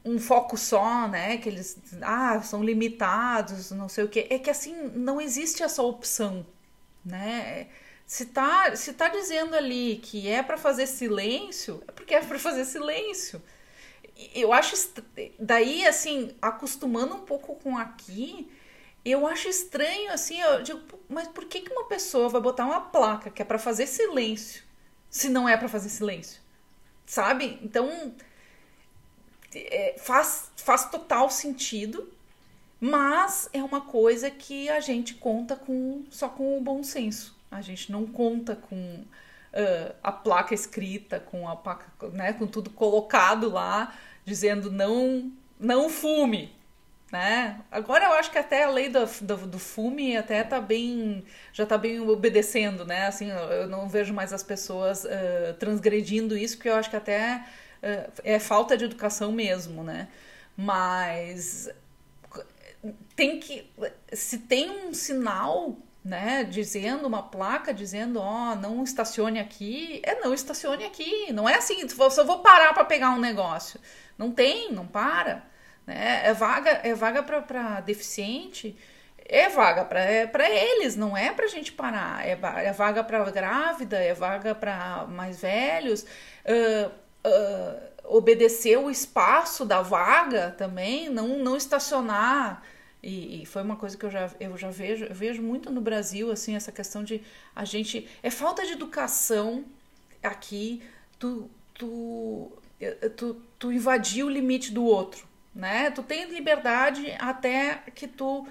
um 0.04 0.20
foco 0.20 0.58
só, 0.58 1.08
né? 1.08 1.38
Que 1.38 1.50
eles 1.50 1.78
ah, 2.02 2.42
são 2.42 2.64
limitados, 2.64 3.72
não 3.72 3.90
sei 3.90 4.04
o 4.04 4.10
que. 4.10 4.28
É 4.30 4.38
que 4.38 4.50
assim, 4.50 4.92
não 4.94 5.20
existe 5.20 5.64
essa 5.64 5.82
opção 5.82 6.46
né? 7.08 7.68
Se 8.06 8.28
tá, 8.28 8.76
se 8.76 8.94
tá 8.94 9.10
dizendo 9.10 9.56
ali 9.56 9.98
que 9.98 10.28
é 10.30 10.42
para 10.44 10.58
fazer 10.58 10.88
silêncio, 10.88 11.84
é 11.88 11.92
porque 11.92 12.14
é 12.14 12.22
para 12.22 12.40
fazer 12.40 12.66
silêncio. 12.66 13.42
Eu 14.34 14.54
acho 14.54 14.76
daí 15.40 15.86
assim, 15.86 16.36
acostumando 16.42 17.16
um 17.16 17.20
pouco 17.22 17.56
com 17.56 17.78
aqui, 17.78 18.50
eu 19.06 19.28
acho 19.28 19.48
estranho 19.48 20.12
assim, 20.12 20.40
eu 20.40 20.64
digo, 20.64 20.82
mas 21.08 21.28
por 21.28 21.46
que 21.46 21.62
que 21.62 21.72
uma 21.72 21.86
pessoa 21.86 22.30
vai 22.30 22.42
botar 22.42 22.66
uma 22.66 22.82
placa 22.82 23.30
que 23.30 23.42
é 23.42 23.46
para 23.46 23.60
fazer 23.60 23.88
silêncio, 23.88 24.64
se 25.10 25.30
não 25.30 25.48
é 25.48 25.56
para 25.58 25.70
fazer 25.70 25.90
silêncio? 25.90 26.42
Sabe? 27.06 27.60
Então, 27.62 28.16
é, 29.54 29.96
faz, 30.00 30.52
faz 30.58 30.90
total 30.90 31.30
sentido 31.30 32.12
mas 32.80 33.50
é 33.54 33.64
uma 33.64 33.82
coisa 33.82 34.30
que 34.30 34.70
a 34.70 34.80
gente 34.80 35.16
conta 35.16 35.56
com 35.56 36.04
só 36.10 36.30
com 36.30 36.58
o 36.58 36.62
bom 36.62 36.84
senso. 36.84 37.36
A 37.50 37.62
gente 37.62 37.92
não 37.92 38.06
conta 38.06 38.56
com 38.56 38.76
uh, 38.76 39.96
a 40.04 40.12
placa 40.12 40.54
escrita, 40.54 41.20
com 41.20 41.48
a 41.48 41.56
placa, 41.56 42.10
né, 42.10 42.34
com 42.34 42.46
tudo 42.46 42.70
colocado 42.70 43.50
lá, 43.50 43.96
dizendo 44.26 44.72
não 44.72 45.32
não 45.60 45.90
fume, 45.90 46.54
né? 47.12 47.62
Agora 47.72 48.06
eu 48.06 48.12
acho 48.14 48.30
que 48.32 48.38
até 48.38 48.64
a 48.64 48.70
lei 48.70 48.90
do, 48.90 49.06
do, 49.22 49.48
do, 49.48 49.60
fume 49.60 50.16
até 50.16 50.44
tá 50.44 50.62
bem, 50.62 51.26
já 51.52 51.66
tá 51.66 51.78
bem 51.78 52.00
obedecendo, 52.00 52.86
né? 52.86 53.08
Assim, 53.08 53.30
eu 53.30 53.68
não 53.68 53.88
vejo 53.90 54.14
mais 54.14 54.32
as 54.34 54.44
pessoas 54.44 55.04
uh, 55.04 55.54
transgredindo 55.58 56.38
isso, 56.38 56.58
porque 56.58 56.70
eu 56.70 56.76
acho 56.76 56.90
que 56.92 56.96
até 56.96 57.44
uh, 57.82 58.12
é 58.24 58.38
falta 58.40 58.78
de 58.78 58.86
educação 58.86 59.32
mesmo, 59.32 59.84
né? 59.84 60.10
Mas 60.56 61.70
tem 63.16 63.40
que. 63.40 63.70
Se 64.14 64.40
tem 64.40 64.70
um 64.70 64.94
sinal, 64.94 65.78
né, 66.04 66.44
dizendo, 66.44 67.08
uma 67.08 67.24
placa 67.24 67.74
dizendo, 67.74 68.20
ó, 68.20 68.52
oh, 68.52 68.56
não 68.56 68.84
estacione 68.84 69.40
aqui, 69.40 70.02
é 70.04 70.20
não 70.20 70.34
estacione 70.34 70.86
aqui. 70.86 71.32
Não 71.34 71.48
é 71.48 71.56
assim, 71.56 71.88
só 71.90 72.24
vou 72.24 72.40
parar 72.40 72.74
para 72.74 72.86
pegar 72.86 73.12
um 73.12 73.20
negócio. 73.20 73.80
Não 74.18 74.32
tem, 74.32 74.72
não 74.72 74.88
para. 74.88 75.44
Né? 75.86 76.22
É 76.26 76.34
vaga, 76.34 76.82
é 76.84 76.94
vaga 76.94 77.24
para 77.24 77.82
deficiente. 77.82 78.78
É 79.30 79.50
vaga 79.50 79.84
para 79.84 80.02
é 80.02 80.72
eles, 80.72 80.96
não 80.96 81.16
é 81.18 81.34
para 81.34 81.48
gente 81.48 81.74
parar. 81.74 82.26
É, 82.26 82.40
é 82.66 82.72
vaga 82.72 83.04
para 83.04 83.30
grávida, 83.30 83.98
é 83.98 84.14
vaga 84.14 84.56
para 84.56 85.06
mais 85.10 85.42
velhos. 85.42 86.04
Uh, 86.46 86.92
obedecer 88.08 88.78
o 88.78 88.90
espaço 88.90 89.66
da 89.66 89.82
vaga 89.82 90.56
também, 90.58 91.10
não, 91.10 91.40
não 91.40 91.58
estacionar 91.58 92.64
E, 93.04 93.44
e, 93.44 93.46
foi 93.46 93.62
uma 93.62 93.76
coisa 93.76 93.96
que 93.98 94.06
eu 94.06 94.10
já, 94.10 94.32
eu 94.40 94.58
já 94.58 94.72
vejo, 94.72 95.06
eu 95.06 95.14
vejo 95.14 95.42
muito 95.42 95.70
no 95.70 95.82
Brasil, 95.82 96.32
assim, 96.32 96.56
essa 96.56 96.72
questão 96.72 97.04
de 97.04 97.22
a 97.56 97.64
gente. 97.64 98.08
É 98.24 98.30
falta 98.32 98.66
de 98.66 98.72
educação 98.74 99.66
aqui, 100.24 100.82
tu, 101.20 101.50
tu, 101.76 102.52
tu, 103.16 103.42
tu 103.60 103.72
invadir 103.72 104.24
o 104.24 104.30
limite 104.30 104.72
do 104.72 104.84
outro. 104.84 105.28
Né? 105.54 105.92
Tu 105.92 106.04
tem 106.04 106.26
liberdade 106.32 107.16
até 107.20 107.84
que 107.96 108.08
tu 108.08 108.42
uh, 108.42 108.48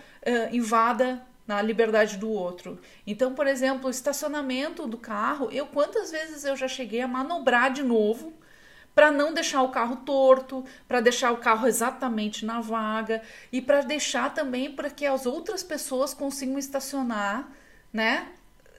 invada 0.53 1.25
na 1.47 1.63
liberdade 1.63 2.17
do 2.17 2.29
outro. 2.29 2.81
Então, 3.07 3.35
por 3.35 3.47
exemplo, 3.47 3.87
o 3.87 3.91
estacionamento 3.91 4.87
do 4.87 4.97
carro, 4.97 5.49
eu 5.53 5.67
quantas 5.67 6.11
vezes 6.11 6.45
eu 6.45 6.57
já 6.57 6.67
cheguei 6.67 7.01
a 7.01 7.09
manobrar 7.09 7.73
de 7.73 7.83
novo 7.83 8.33
para 8.97 9.13
não 9.13 9.35
deixar 9.35 9.61
o 9.61 9.69
carro 9.69 9.97
torto, 9.97 10.65
para 10.89 11.03
deixar 11.03 11.31
o 11.31 11.37
carro 11.37 11.69
exatamente 11.69 12.47
na 12.47 12.63
vaga 12.63 13.21
e 13.53 13.61
para 13.61 13.83
deixar 13.83 14.33
também 14.33 14.73
para 14.73 14.89
que 14.89 15.05
as 15.05 15.27
outras 15.27 15.63
pessoas 15.63 16.15
consigam 16.15 16.59
estacionar, 16.59 17.47
né? 17.93 18.27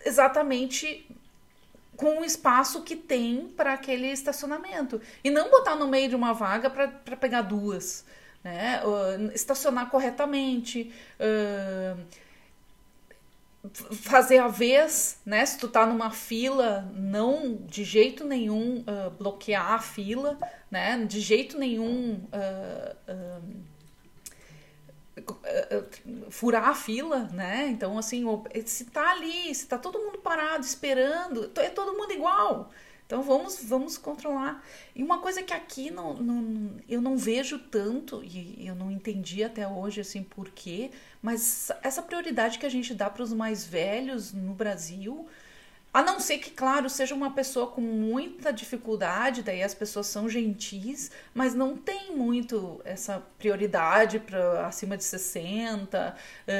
Exatamente 0.04 1.08
com 1.96 2.22
o 2.22 2.26
espaço 2.26 2.82
que 2.82 2.96
tem 2.96 3.54
para 3.56 3.74
aquele 3.74 4.08
estacionamento 4.08 5.00
e 5.24 5.30
não 5.30 5.52
botar 5.52 5.76
no 5.76 5.88
meio 5.88 6.10
de 6.10 6.16
uma 6.16 6.34
vaga 6.34 6.68
para 6.68 7.16
pegar 7.16 7.44
duas, 7.44 8.04
né? 8.44 8.82
Uh, 8.84 9.32
estacionar 9.36 9.88
corretamente. 9.92 10.92
Uh, 11.20 12.27
fazer 13.74 14.40
a 14.40 14.48
vez, 14.48 15.20
né? 15.26 15.46
Se 15.46 15.58
tu 15.58 15.68
tá 15.68 15.86
numa 15.86 16.12
fila, 16.12 16.92
não 16.94 17.56
de 17.56 17.84
jeito 17.84 18.26
nenhum 18.26 18.80
uh, 18.80 19.10
bloquear 19.12 19.74
a 19.74 19.80
fila, 19.80 20.38
né? 20.70 21.04
De 21.06 21.20
jeito 21.20 21.58
nenhum 21.58 22.22
uh, 22.34 22.96
furar 26.30 26.70
a 26.70 26.76
fila, 26.76 27.30
né? 27.34 27.68
Então, 27.70 27.98
assim, 27.98 28.26
se 28.66 28.86
tá 28.86 29.12
ali, 29.12 29.54
se 29.54 29.68
tá 29.68 29.78
todo 29.78 30.00
mundo 30.00 30.20
parado 30.20 30.64
esperando, 30.64 31.52
é 31.56 31.70
todo 31.70 31.98
mundo 31.98 32.12
igual. 32.12 32.72
Então 33.08 33.24
vamos, 33.24 33.64
vamos 33.64 33.98
controlar. 33.98 34.62
E 34.94 35.02
uma 35.02 35.20
coisa 35.20 35.42
que 35.42 35.54
aqui 35.54 35.90
não, 35.90 36.14
não, 36.16 36.72
eu 36.90 37.02
não 37.02 37.18
vejo 37.18 37.58
tanto, 37.58 38.22
e 38.22 38.68
eu 38.68 38.76
não 38.76 38.92
entendi 38.92 39.46
até 39.46 39.66
hoje 39.66 40.02
assim 40.02 40.22
por 40.22 40.50
quê, 40.50 40.92
mas 41.22 41.72
essa 41.82 42.02
prioridade 42.02 42.60
que 42.60 42.66
a 42.66 42.70
gente 42.70 42.94
dá 42.94 43.10
para 43.10 43.24
os 43.24 43.32
mais 43.32 43.66
velhos 43.66 44.34
no 44.34 44.54
Brasil, 44.54 45.26
a 45.94 46.04
não 46.04 46.20
ser 46.20 46.38
que, 46.38 46.52
claro, 46.52 46.90
seja 46.90 47.16
uma 47.16 47.32
pessoa 47.32 47.68
com 47.68 47.82
muita 47.82 48.52
dificuldade, 48.52 49.42
daí 49.42 49.64
as 49.64 49.74
pessoas 49.74 50.06
são 50.08 50.30
gentis, 50.30 51.10
mas 51.34 51.56
não 51.56 51.76
tem 51.76 52.16
muito 52.16 52.82
essa 52.86 53.24
prioridade 53.40 54.20
para 54.20 54.68
acima 54.68 54.98
de 54.98 55.04
60, 55.04 56.14
uh, 56.14 56.52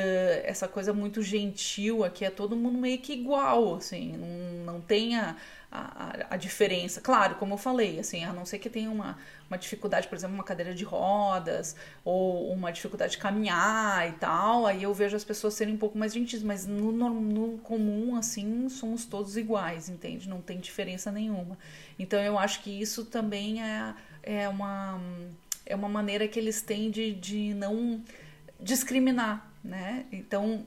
essa 0.44 0.68
coisa 0.68 0.94
muito 0.94 1.22
gentil 1.22 2.04
aqui, 2.04 2.26
é 2.26 2.32
todo 2.32 2.56
mundo 2.56 2.78
meio 2.80 2.98
que 3.00 3.14
igual, 3.14 3.76
assim, 3.76 4.18
não, 4.18 4.74
não 4.74 4.82
a, 5.72 6.28
a, 6.32 6.38
diferença. 6.38 7.02
Claro, 7.02 7.36
como 7.36 7.54
eu 7.54 7.58
falei, 7.58 8.00
assim, 8.00 8.24
a 8.24 8.32
não 8.32 8.46
ser 8.46 8.58
que 8.58 8.70
tenha 8.70 8.90
uma, 8.90 9.18
uma 9.50 9.58
dificuldade, 9.58 10.08
por 10.08 10.16
exemplo, 10.16 10.36
uma 10.36 10.44
cadeira 10.44 10.74
de 10.74 10.84
rodas, 10.84 11.76
ou 12.06 12.52
uma 12.52 12.72
dificuldade 12.72 13.14
de 13.14 13.18
caminhar 13.18 14.08
e 14.08 14.14
tal, 14.14 14.66
aí 14.66 14.84
eu 14.84 14.94
vejo 14.94 15.16
as 15.16 15.26
pessoas 15.26 15.54
serem 15.56 15.74
um 15.74 15.78
pouco 15.78 15.98
mais 15.98 16.14
gentis, 16.14 16.42
mas 16.42 16.66
no, 16.66 16.92
no, 16.92 17.58
comum, 17.60 18.16
assim, 18.16 18.70
somos 18.70 19.06
todos 19.06 19.36
iguais, 19.36 19.90
entende? 19.90 20.30
Não 20.30 20.42
tem 20.42 20.60
diferença 20.60 21.12
nenhuma. 21.12 21.58
Então 22.00 22.20
eu 22.22 22.40
acho 22.40 22.62
que 22.64 22.70
isso 22.70 23.06
também 23.06 23.62
é, 23.62 23.94
é, 24.24 24.50
uma, 24.50 25.00
é 25.66 25.76
uma 25.76 25.90
maneira 25.90 26.28
que 26.28 26.40
eles 26.40 26.62
têm 26.62 26.90
de, 26.90 27.14
de 27.14 27.54
não 27.54 28.02
discriminar, 28.60 29.52
né? 29.64 30.06
Então, 30.12 30.66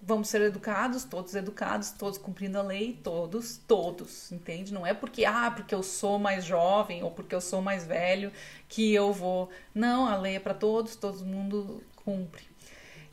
vamos 0.00 0.28
ser 0.28 0.40
educados, 0.42 1.04
todos 1.04 1.34
educados, 1.34 1.90
todos 1.90 2.18
cumprindo 2.18 2.58
a 2.58 2.62
lei, 2.62 2.98
todos, 3.02 3.60
todos, 3.66 4.30
entende? 4.32 4.72
Não 4.72 4.86
é 4.86 4.94
porque, 4.94 5.24
ah, 5.24 5.50
porque 5.50 5.74
eu 5.74 5.82
sou 5.82 6.18
mais 6.18 6.44
jovem 6.44 7.02
ou 7.02 7.10
porque 7.10 7.34
eu 7.34 7.40
sou 7.40 7.60
mais 7.60 7.84
velho 7.84 8.32
que 8.68 8.92
eu 8.94 9.12
vou. 9.12 9.50
Não, 9.74 10.06
a 10.06 10.16
lei 10.16 10.36
é 10.36 10.40
para 10.40 10.54
todos, 10.54 10.96
todo 10.96 11.24
mundo 11.24 11.82
cumpre. 11.96 12.44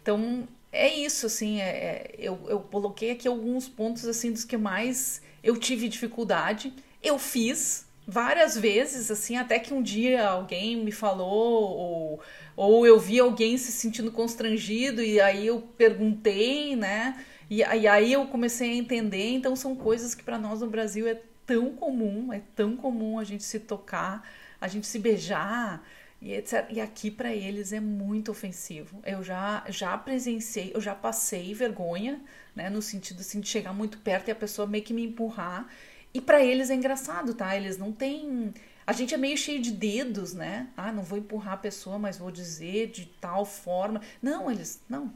Então, 0.01 0.47
é 0.71 0.93
isso, 0.93 1.25
assim, 1.25 1.59
é, 1.59 1.69
é, 1.69 2.15
eu, 2.17 2.39
eu 2.47 2.59
coloquei 2.59 3.11
aqui 3.11 3.27
alguns 3.27 3.67
pontos, 3.67 4.05
assim, 4.05 4.31
dos 4.31 4.43
que 4.43 4.57
mais 4.57 5.21
eu 5.43 5.57
tive 5.57 5.87
dificuldade. 5.87 6.73
Eu 7.01 7.17
fiz 7.17 7.85
várias 8.07 8.57
vezes, 8.57 9.09
assim, 9.09 9.37
até 9.37 9.59
que 9.59 9.73
um 9.73 9.81
dia 9.81 10.27
alguém 10.27 10.77
me 10.77 10.91
falou 10.91 11.77
ou 11.77 12.19
ou 12.55 12.87
eu 12.87 12.97
vi 12.97 13.19
alguém 13.19 13.57
se 13.57 13.71
sentindo 13.71 14.11
constrangido 14.11 15.01
e 15.03 15.19
aí 15.19 15.47
eu 15.47 15.61
perguntei, 15.77 16.75
né? 16.75 17.25
E, 17.49 17.57
e 17.57 17.87
aí 17.87 18.13
eu 18.13 18.25
comecei 18.27 18.71
a 18.71 18.75
entender. 18.75 19.31
Então 19.31 19.55
são 19.55 19.75
coisas 19.75 20.15
que 20.15 20.23
para 20.23 20.37
nós 20.37 20.61
no 20.61 20.67
Brasil 20.69 21.07
é 21.07 21.19
tão 21.45 21.75
comum, 21.75 22.31
é 22.31 22.41
tão 22.55 22.75
comum 22.77 23.19
a 23.19 23.23
gente 23.23 23.43
se 23.43 23.59
tocar, 23.59 24.27
a 24.59 24.67
gente 24.67 24.87
se 24.87 24.97
beijar 24.99 25.83
e 26.21 26.33
etc. 26.33 26.65
E 26.69 26.79
aqui 26.81 27.11
para 27.11 27.33
eles 27.33 27.73
é 27.73 27.79
muito 27.79 28.31
ofensivo. 28.31 29.01
Eu 29.05 29.21
já 29.23 29.63
já 29.67 29.97
presenciei, 29.97 30.71
eu 30.73 30.81
já 30.81 30.95
passei 30.95 31.53
vergonha, 31.53 32.21
né, 32.55 32.69
no 32.69 32.81
sentido 32.81 33.19
assim 33.19 33.39
de 33.41 33.49
chegar 33.49 33.73
muito 33.73 33.97
perto 33.99 34.29
e 34.29 34.31
a 34.31 34.35
pessoa 34.35 34.67
meio 34.67 34.83
que 34.83 34.93
me 34.93 35.03
empurrar. 35.03 35.67
E 36.15 36.21
para 36.21 36.41
eles 36.41 36.69
é 36.69 36.75
engraçado, 36.75 37.33
tá? 37.33 37.55
Eles 37.55 37.77
não 37.77 37.91
têm 37.91 38.53
a 38.87 38.93
gente 38.93 39.13
é 39.13 39.17
meio 39.17 39.37
cheio 39.37 39.61
de 39.61 39.71
dedos, 39.71 40.33
né? 40.33 40.69
Ah, 40.77 40.91
não 40.91 41.03
vou 41.03 41.17
empurrar 41.17 41.55
a 41.55 41.57
pessoa, 41.57 41.99
mas 41.99 42.17
vou 42.17 42.31
dizer 42.31 42.91
de 42.91 43.05
tal 43.19 43.43
forma. 43.43 44.01
Não, 44.21 44.49
eles, 44.49 44.81
não. 44.87 45.11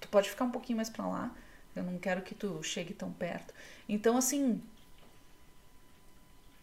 Tu 0.00 0.08
pode 0.08 0.28
ficar 0.28 0.44
um 0.44 0.50
pouquinho 0.50 0.76
mais 0.76 0.90
para 0.90 1.06
lá. 1.06 1.34
Eu 1.74 1.84
não 1.84 1.98
quero 1.98 2.20
que 2.22 2.34
tu 2.34 2.62
chegue 2.62 2.92
tão 2.92 3.12
perto. 3.12 3.54
Então, 3.88 4.16
assim, 4.16 4.60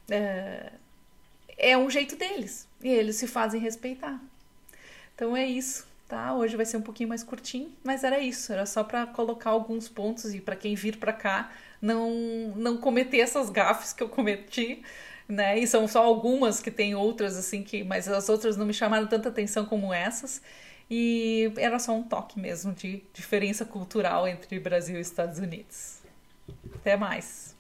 é, 0.10 0.74
é 1.58 1.78
um 1.78 1.90
jeito 1.90 2.16
deles 2.16 2.68
e 2.82 2.90
eles 2.90 3.16
se 3.16 3.28
fazem 3.28 3.62
respeitar. 3.62 4.22
Então 5.16 5.36
é 5.38 5.46
isso, 5.46 5.88
tá? 6.08 6.34
Hoje 6.36 6.56
vai 6.56 6.66
ser 6.66 6.78
um 6.78 6.82
pouquinho 6.82 7.10
mais 7.10 7.24
curtinho, 7.24 7.72
mas 7.84 8.04
era 8.04 8.20
isso, 8.20 8.52
era 8.52 8.66
só 8.66 8.84
para 8.84 9.06
colocar 9.08 9.50
alguns 9.52 9.88
pontos 9.90 10.34
e 10.34 10.42
para 10.42 10.56
quem 10.56 10.76
vir 10.76 10.98
para 10.98 11.14
cá 11.14 11.52
não 11.82 12.54
não 12.56 12.78
cometer 12.78 13.20
essas 13.20 13.50
gafes 13.50 13.94
que 13.94 14.04
eu 14.04 14.10
cometi, 14.10 14.82
né? 15.28 15.58
E 15.60 15.68
são 15.68 15.88
só 15.88 16.04
algumas 16.04 16.60
que 16.62 16.72
tem 16.72 16.96
outras 16.96 17.38
assim 17.38 17.64
que, 17.64 17.84
mas 17.84 18.08
as 18.08 18.30
outras 18.30 18.58
não 18.58 18.66
me 18.66 18.74
chamaram 18.74 19.08
tanta 19.08 19.30
atenção 19.30 19.66
como 19.66 19.94
essas. 19.94 20.42
E 20.90 21.52
era 21.58 21.80
só 21.80 21.94
um 21.96 22.04
toque 22.04 22.40
mesmo 22.40 22.74
de 22.74 23.04
diferença 23.14 23.66
cultural 23.66 24.28
entre 24.28 24.60
Brasil 24.60 24.98
e 24.98 25.02
Estados 25.02 25.40
Unidos. 25.40 26.00
Até 26.76 26.96
mais. 26.98 27.56